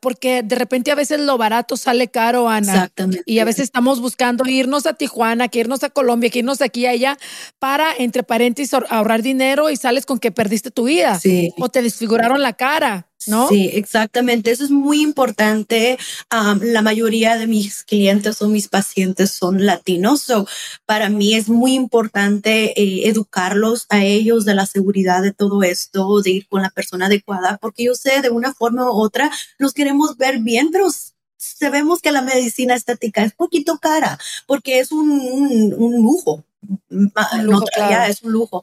porque 0.00 0.44
de 0.44 0.54
repente 0.54 0.92
a 0.92 0.94
veces 0.94 1.18
lo 1.18 1.36
barato 1.38 1.76
sale 1.76 2.06
caro, 2.06 2.48
Ana. 2.48 2.72
Exactamente. 2.72 3.24
Y 3.26 3.40
a 3.40 3.44
veces 3.44 3.64
estamos 3.64 4.00
buscando 4.00 4.48
irnos 4.48 4.86
a 4.86 4.94
Tijuana, 4.94 5.48
que 5.48 5.58
irnos 5.58 5.82
a 5.82 5.90
Colombia, 5.90 6.30
que 6.30 6.38
irnos 6.38 6.62
aquí 6.62 6.77
y 6.78 6.86
allá, 6.86 7.18
para, 7.58 7.92
entre 7.96 8.22
paréntesis, 8.22 8.74
ahorrar 8.74 9.22
dinero 9.22 9.70
y 9.70 9.76
sales 9.76 10.06
con 10.06 10.18
que 10.18 10.30
perdiste 10.30 10.70
tu 10.70 10.84
vida. 10.84 11.18
Sí. 11.18 11.52
O 11.58 11.68
te 11.68 11.82
desfiguraron 11.82 12.40
la 12.42 12.54
cara. 12.54 13.08
¿No? 13.26 13.48
Sí, 13.48 13.68
exactamente. 13.74 14.50
Eso 14.50 14.64
es 14.64 14.70
muy 14.70 15.02
importante. 15.02 15.98
la 16.30 16.82
mayoría 16.82 17.36
de 17.36 17.46
mis 17.46 17.82
clientes 17.82 18.40
o 18.40 18.48
mis 18.48 18.68
pacientes 18.68 19.32
son 19.32 19.66
latinos. 19.66 20.22
So, 20.22 20.46
para 20.86 21.08
mí 21.08 21.34
es 21.34 21.48
muy 21.48 21.74
importante 21.74 22.80
eh, 22.80 23.08
educarlos 23.08 23.86
a 23.88 24.04
ellos 24.04 24.44
de 24.44 24.54
la 24.54 24.66
seguridad 24.66 25.22
de 25.22 25.32
todo 25.32 25.62
esto, 25.62 26.22
de 26.22 26.30
ir 26.30 26.48
con 26.48 26.62
la 26.62 26.70
persona 26.70 27.06
adecuada, 27.06 27.58
porque 27.60 27.84
yo 27.84 27.94
sé 27.94 28.22
de 28.22 28.30
una 28.30 28.54
forma 28.54 28.90
u 28.90 28.94
otra 28.94 29.30
nos 29.58 29.72
queremos 29.72 30.16
ver 30.16 30.38
bien, 30.38 30.70
pero 30.70 30.88
sabemos 31.36 32.00
que 32.00 32.12
la 32.12 32.22
medicina 32.22 32.74
estética 32.74 33.24
es 33.24 33.32
poquito 33.32 33.78
cara 33.78 34.18
porque 34.46 34.80
es 34.80 34.92
un, 34.92 35.74
un 35.76 36.02
lujo 36.02 36.44
no, 36.90 37.64
es 38.08 38.22
un 38.22 38.32
lujo. 38.32 38.62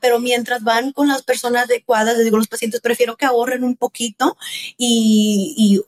pero 0.00 0.18
mientras 0.20 0.62
van 0.62 0.92
con 0.92 1.08
las 1.08 1.22
personas 1.22 1.64
adecuadas, 1.64 2.16
les 2.16 2.24
digo, 2.24 2.38
los 2.38 2.48
pacientes 2.48 2.80
prefiero 2.80 3.16
que 3.16 3.26
ahorren 3.26 3.64
un 3.64 3.76
poquito 3.76 4.36
y, 4.76 5.54
y, 5.56 5.82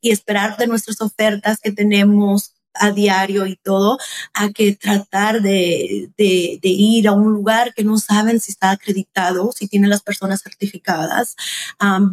y 0.00 0.10
esperar 0.10 0.56
de 0.56 0.66
nuestras 0.66 1.00
ofertas 1.00 1.60
que 1.60 1.72
tenemos 1.72 2.54
a 2.74 2.90
diario 2.90 3.46
y 3.46 3.56
todo, 3.56 3.98
a 4.34 4.50
que 4.50 4.74
tratar 4.74 5.40
de, 5.42 6.10
de, 6.16 6.58
ir 6.62 7.08
a 7.08 7.12
un 7.12 7.32
lugar 7.32 7.72
que 7.72 7.84
no 7.84 7.98
saben 7.98 8.40
si 8.40 8.52
está 8.52 8.70
acreditado, 8.70 9.52
si 9.52 9.68
tienen 9.68 9.90
las 9.90 10.02
personas 10.02 10.42
certificadas. 10.42 11.36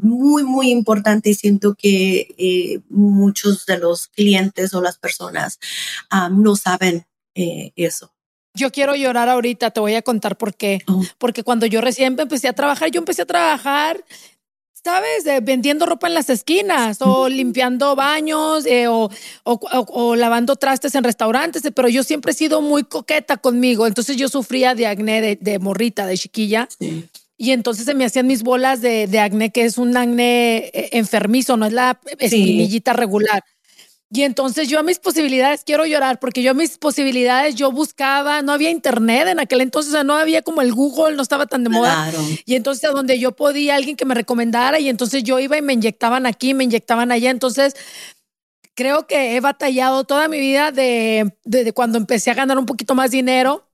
muy, 0.02 0.44
muy 0.44 0.70
importante 0.72 1.32
y 1.32 1.34
siento 1.34 1.76
que 1.76 2.36
eh, 2.38 2.82
muchos 2.90 3.66
de 3.66 3.80
los 3.80 4.08
clientes 4.08 4.74
o 4.74 4.82
las 4.82 4.98
personas 4.98 5.60
no 6.32 6.56
saben 6.56 7.06
eh, 7.36 7.72
eso. 7.76 8.14
Yo 8.54 8.72
quiero 8.72 8.96
llorar 8.96 9.30
ahorita, 9.30 9.72
te 9.72 9.80
voy 9.80 9.96
a 9.96 10.02
contar 10.02 10.38
por 10.38 10.54
qué. 10.56 10.80
Oh. 10.88 11.04
Porque 11.18 11.44
cuando 11.44 11.66
yo 11.66 11.82
recién 11.82 12.20
empecé 12.20 12.48
a 12.48 12.54
trabajar, 12.54 12.92
yo 12.92 13.00
empecé 13.00 13.22
a 13.22 13.26
trabajar, 13.26 14.04
¿sabes? 14.84 15.44
vendiendo 15.44 15.86
ropa 15.86 16.08
en 16.08 16.14
las 16.14 16.30
esquinas 16.30 16.98
o 17.02 17.30
limpiando 17.30 17.96
baños 17.96 18.66
eh, 18.66 18.88
o, 18.88 19.10
o, 19.44 20.16
lavando 20.16 20.56
trastes 20.56 20.96
en 20.96 21.04
restaurantes, 21.04 21.62
pero 21.76 21.88
yo 21.88 22.04
siempre 22.04 22.32
he 22.32 22.36
sido 22.36 22.62
muy 22.62 22.84
coqueta 22.84 23.38
conmigo. 23.38 23.88
Entonces 23.88 24.18
yo 24.18 24.28
sufría 24.28 24.76
de 24.76 24.88
acné 24.88 25.38
de, 25.40 25.60
morrita, 25.60 26.06
de 26.06 26.18
chiquilla. 26.18 26.68
Y 27.38 27.52
entonces 27.52 27.86
se 27.86 27.96
me 27.96 28.06
hacían 28.06 28.28
mis 28.28 28.44
bolas 28.44 28.82
de, 28.82 29.08
de, 29.08 29.20
acné, 29.20 29.52
que 29.52 29.66
es 29.66 29.78
un 29.78 29.98
acné 29.98 30.70
eh, 30.74 30.90
enfermizo, 30.94 31.58
no 31.58 31.66
es 31.66 31.74
la 31.74 32.00
espinillita 32.20 32.94
regular. 32.94 33.44
Y 34.14 34.24
entonces 34.24 34.68
yo 34.68 34.78
a 34.78 34.84
mis 34.84 35.00
posibilidades 35.00 35.64
quiero 35.64 35.86
llorar 35.86 36.20
porque 36.20 36.44
yo 36.44 36.52
a 36.52 36.54
mis 36.54 36.78
posibilidades 36.78 37.56
yo 37.56 37.72
buscaba, 37.72 38.42
no 38.42 38.52
había 38.52 38.70
internet 38.70 39.30
en 39.30 39.40
aquel 39.40 39.62
entonces, 39.62 39.92
o 39.92 39.96
sea, 39.96 40.04
no 40.04 40.16
había 40.16 40.42
como 40.42 40.62
el 40.62 40.74
Google, 40.74 41.16
no 41.16 41.24
estaba 41.24 41.46
tan 41.46 41.64
de 41.64 41.70
moda. 41.70 42.12
Y 42.46 42.56
entonces 42.56 42.84
a 42.90 42.92
donde 42.92 43.20
yo 43.20 43.32
podía 43.32 43.76
alguien 43.76 43.96
que 43.96 44.04
me 44.04 44.14
recomendara 44.14 44.80
y 44.80 44.90
entonces 44.90 45.24
yo 45.24 45.40
iba 45.40 45.58
y 45.58 45.62
me 45.62 45.72
inyectaban 45.72 46.26
aquí, 46.26 46.54
me 46.54 46.66
inyectaban 46.66 47.10
allá. 47.14 47.30
Entonces 47.30 47.74
creo 48.74 49.08
que 49.08 49.38
he 49.38 49.40
batallado 49.40 50.04
toda 50.04 50.28
mi 50.28 50.40
vida 50.40 50.74
de, 50.74 51.34
de 51.46 51.72
cuando 51.72 51.98
empecé 51.98 52.32
a 52.32 52.36
ganar 52.36 52.58
un 52.58 52.66
poquito 52.66 52.96
más 52.96 53.12
dinero 53.12 53.71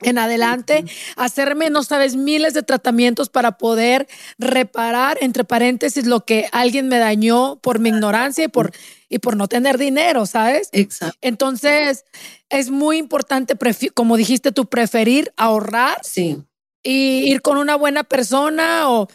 en 0.00 0.18
adelante, 0.18 0.84
hacerme, 1.16 1.70
no 1.70 1.82
sabes, 1.82 2.16
miles 2.16 2.54
de 2.54 2.62
tratamientos 2.62 3.28
para 3.28 3.52
poder 3.52 4.06
reparar, 4.38 5.18
entre 5.20 5.44
paréntesis, 5.44 6.06
lo 6.06 6.24
que 6.24 6.48
alguien 6.52 6.88
me 6.88 6.98
dañó 6.98 7.56
por 7.56 7.78
mi 7.78 7.88
ignorancia 7.88 8.44
y 8.44 8.48
por, 8.48 8.72
y 9.08 9.18
por 9.18 9.36
no 9.36 9.48
tener 9.48 9.78
dinero, 9.78 10.26
¿sabes? 10.26 10.68
Exacto. 10.72 11.16
Entonces, 11.22 12.04
es 12.50 12.70
muy 12.70 12.98
importante, 12.98 13.54
como 13.94 14.16
dijiste 14.16 14.52
tú, 14.52 14.66
preferir 14.66 15.32
ahorrar. 15.36 15.98
Sí. 16.02 16.42
Y 16.82 17.30
ir 17.30 17.42
con 17.42 17.58
una 17.58 17.74
buena 17.74 18.04
persona 18.04 18.90
o 18.90 19.08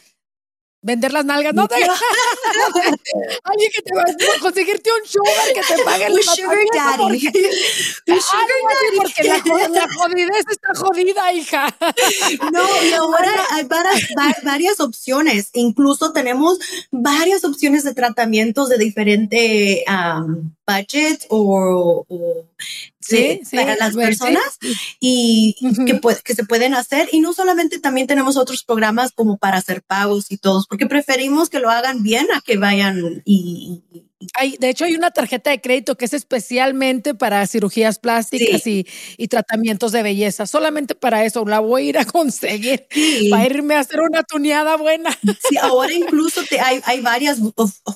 Vender 0.84 1.14
las 1.14 1.26
nalgas, 1.26 1.54
no 1.54 1.68
te 1.68 1.76
Alguien 3.44 3.72
que 3.72 3.82
te 3.84 3.94
va 3.94 4.02
a 4.02 4.40
conseguirte 4.40 4.90
un 4.92 5.08
sugar 5.08 5.54
que 5.54 5.62
te 5.62 5.84
pague 5.84 6.06
el 6.08 6.24
sugar 6.24 6.58
daddy. 6.74 7.20
sugar 7.20 7.38
daddy. 8.04 8.98
Porque 8.98 9.24
la, 9.24 9.38
la 9.70 9.88
jodidez 9.94 10.46
está 10.50 10.74
jodida, 10.76 11.34
hija. 11.34 11.68
No, 12.52 12.68
y 12.84 12.94
ahora 12.94 13.32
hay 13.52 13.66
varias, 13.66 14.12
varias 14.44 14.80
opciones. 14.80 15.50
Incluso 15.54 16.12
tenemos 16.14 16.60
varias 16.90 17.46
opciones 17.46 17.84
de 17.84 17.94
tratamientos 17.94 18.70
de 18.70 18.78
diferente 18.78 19.84
um, 19.88 20.52
budget 20.66 21.26
o, 21.30 22.06
sí, 23.18 23.56
para 23.56 23.76
las 23.76 23.96
personas 23.96 24.60
y 25.00 25.56
que, 25.86 26.00
que 26.24 26.36
se 26.36 26.46
pueden 26.46 26.74
hacer. 26.74 27.10
Y 27.12 27.20
no 27.20 27.34
solamente 27.34 27.80
también 27.80 28.08
tenemos 28.08 28.38
otros 28.38 28.64
programas 28.64 29.12
como 29.12 29.38
para 29.38 29.58
hacer 29.58 29.82
pagos 29.82 30.32
y 30.32 30.38
todos, 30.38 30.68
porque 30.68 30.88
preferimos 30.88 31.50
que 31.50 31.60
lo 31.60 31.70
hagan 31.70 32.04
bien 32.04 32.28
a 32.34 32.42
que 32.42 32.58
vayan 32.58 33.22
y, 33.26 33.84
hay, 34.36 34.58
de 34.60 34.70
hecho, 34.70 34.86
hay 34.86 34.96
una 34.96 35.12
tarjeta 35.12 35.50
de 35.50 35.62
crédito 35.62 35.96
que 35.96 36.06
es 36.06 36.14
especialmente 36.14 37.14
para 37.14 37.46
cirugías 37.48 38.00
plásticas 38.00 38.66
y, 38.68 38.86
tratamientos 39.30 39.94
de 39.94 40.04
belleza. 40.04 40.46
Solamente 40.46 40.94
para 40.94 41.24
eso 41.24 41.46
la 41.46 41.60
voy 41.60 41.84
a 41.84 41.86
ir 41.86 41.98
a 41.98 42.06
conseguir 42.06 42.86
para 43.30 43.46
irme 43.46 43.76
a 43.76 43.80
hacer 43.80 44.02
una 44.02 44.24
tuneada 44.24 44.76
buena. 44.76 45.18
Sí, 45.50 45.58
ahora 45.58 45.94
incluso 45.94 46.42
te, 46.50 46.60
hay, 46.60 46.82
hay, 46.84 47.00
varias 47.00 47.40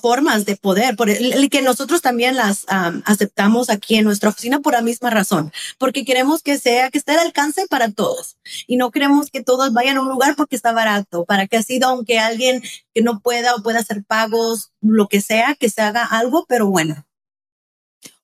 formas 0.00 0.46
de 0.46 0.56
poder, 0.56 0.96
por 0.96 1.10
el, 1.10 1.50
que 1.50 1.60
nosotros 1.60 2.00
también 2.00 2.36
las 2.36 2.64
aceptamos 2.68 3.68
aquí 3.68 3.96
en 3.96 4.04
nuestra 4.04 4.30
oficina 4.30 4.60
por 4.60 4.72
la 4.72 4.82
misma 4.82 5.10
razón, 5.10 5.52
porque 5.78 6.04
queremos 6.04 6.42
que 6.42 6.58
sea, 6.58 6.90
que 6.90 6.98
esté 6.98 7.12
al 7.12 7.18
alcance 7.18 7.66
para 7.68 7.90
todos 7.90 8.36
y 8.66 8.76
no 8.76 8.90
queremos 8.90 9.30
que 9.30 9.42
todos 9.42 9.72
vayan 9.72 9.98
a 9.98 10.00
un 10.00 10.08
lugar 10.08 10.36
porque 10.36 10.56
está 10.56 10.72
barato, 10.72 11.24
para 11.24 11.46
que 11.46 11.58
así, 11.58 11.78
aunque 11.82 12.18
alguien 12.18 12.62
que 12.94 13.02
no 13.02 13.20
pueda 13.20 13.54
o 13.54 13.62
pueda 13.62 13.80
hacer 13.80 14.04
pagos, 14.04 14.72
lo 14.88 15.08
que 15.08 15.20
sea, 15.20 15.54
que 15.54 15.68
se 15.70 15.82
haga 15.82 16.04
algo, 16.04 16.46
pero 16.48 16.66
bueno. 16.66 17.06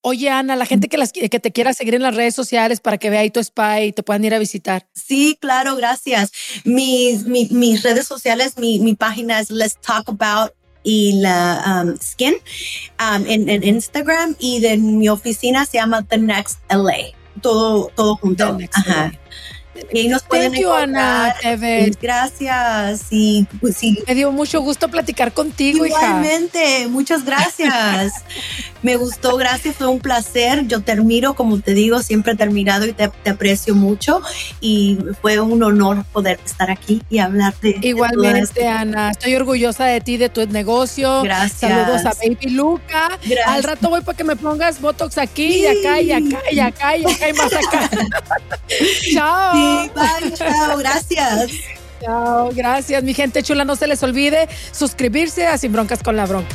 Oye, 0.04 0.28
Ana, 0.30 0.56
la 0.56 0.66
gente 0.66 0.88
que, 0.88 0.98
las, 0.98 1.12
que 1.12 1.28
te 1.28 1.52
quiera 1.52 1.72
seguir 1.74 1.94
en 1.94 2.02
las 2.02 2.16
redes 2.16 2.34
sociales 2.34 2.80
para 2.80 2.98
que 2.98 3.08
vea 3.08 3.20
ahí 3.20 3.30
tu 3.30 3.38
spa 3.38 3.80
y 3.80 3.92
te 3.92 4.02
puedan 4.02 4.24
ir 4.24 4.34
a 4.34 4.40
visitar. 4.40 4.88
Sí, 4.94 5.38
claro, 5.40 5.76
gracias. 5.76 6.32
Mis, 6.64 7.24
mis 7.24 7.82
redes 7.84 8.06
sociales, 8.08 8.58
mi, 8.58 8.80
mi 8.80 8.96
página 8.96 9.38
es 9.38 9.50
Let's 9.50 9.78
Talk 9.80 10.08
About 10.08 10.52
y 10.82 11.20
la 11.20 11.84
um, 11.84 11.96
Skin 11.96 12.34
um, 12.34 13.24
en, 13.28 13.48
en, 13.48 13.62
Instagram 13.62 14.34
y 14.40 14.58
de 14.58 14.76
mi 14.76 15.08
oficina 15.08 15.64
se 15.66 15.78
llama 15.78 16.02
The 16.02 16.18
Next 16.18 16.58
LA. 16.68 17.16
Todo, 17.40 17.90
todo 17.94 18.16
junto. 18.16 18.58
Ajá. 18.72 19.12
Y 19.92 20.08
nos 20.08 20.22
pueden 20.22 20.52
Ana, 20.66 21.34
Gracias. 22.00 23.06
Y, 23.10 23.46
pues, 23.60 23.76
sí. 23.76 23.98
Me 24.06 24.14
dio 24.14 24.30
mucho 24.32 24.60
gusto 24.60 24.88
platicar 24.88 25.32
contigo, 25.32 25.84
Igualmente, 25.84 26.86
muchas 26.88 27.24
gracias. 27.24 28.12
Me 28.82 28.96
gustó, 28.96 29.36
gracias, 29.36 29.76
fue 29.76 29.86
un 29.86 30.00
placer. 30.00 30.66
Yo 30.66 30.80
te 30.80 30.92
admiro, 30.92 31.34
como 31.34 31.60
te 31.60 31.72
digo, 31.72 32.02
siempre 32.02 32.34
te 32.34 32.42
he 32.42 32.46
admirado 32.46 32.86
y 32.86 32.92
te, 32.92 33.10
aprecio 33.30 33.74
mucho. 33.74 34.20
Y 34.60 34.98
fue 35.20 35.40
un 35.40 35.62
honor 35.62 36.04
poder 36.12 36.40
estar 36.44 36.70
aquí 36.70 37.00
y 37.08 37.18
hablarte. 37.18 37.78
Igualmente, 37.80 38.66
Ana. 38.66 39.12
Estoy 39.12 39.36
orgullosa 39.36 39.84
de 39.86 40.00
ti, 40.00 40.16
de 40.16 40.28
tu 40.28 40.46
negocio. 40.48 41.22
Gracias. 41.22 41.70
Saludos 41.70 42.04
a 42.06 42.12
Baby 42.14 42.50
Luca. 42.50 43.18
Al 43.46 43.62
rato 43.62 43.88
voy 43.88 44.00
para 44.00 44.16
que 44.16 44.24
me 44.24 44.36
pongas 44.36 44.80
Botox 44.80 45.16
aquí 45.18 45.62
y 45.62 45.66
acá 45.66 46.00
y 46.00 46.12
acá 46.12 46.40
y 46.50 46.58
acá 46.58 46.96
y 46.96 47.04
acá 47.04 47.28
y 47.28 47.32
más 47.34 47.52
acá. 47.52 47.90
Chao. 49.12 49.61
Bye, 49.94 50.32
chao, 50.34 50.76
gracias. 50.78 51.50
Chao, 52.00 52.50
gracias, 52.52 53.02
mi 53.02 53.14
gente 53.14 53.42
chula. 53.42 53.64
No 53.64 53.76
se 53.76 53.86
les 53.86 54.02
olvide 54.02 54.48
suscribirse 54.72 55.46
a 55.46 55.56
Sin 55.58 55.72
Broncas 55.72 56.02
con 56.02 56.16
la 56.16 56.26
Bronca. 56.26 56.54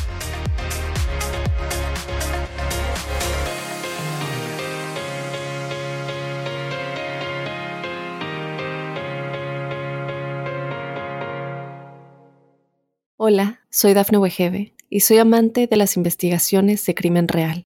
Hola, 13.20 13.62
soy 13.72 13.93
Dafne 13.93 14.20
Wegebe 14.20 14.76
y 14.89 14.99
soy 14.99 15.18
amante 15.18 15.68
de 15.68 15.76
las 15.76 15.97
investigaciones 15.97 16.86
de 16.86 16.95
crimen 16.95 17.28
real. 17.28 17.66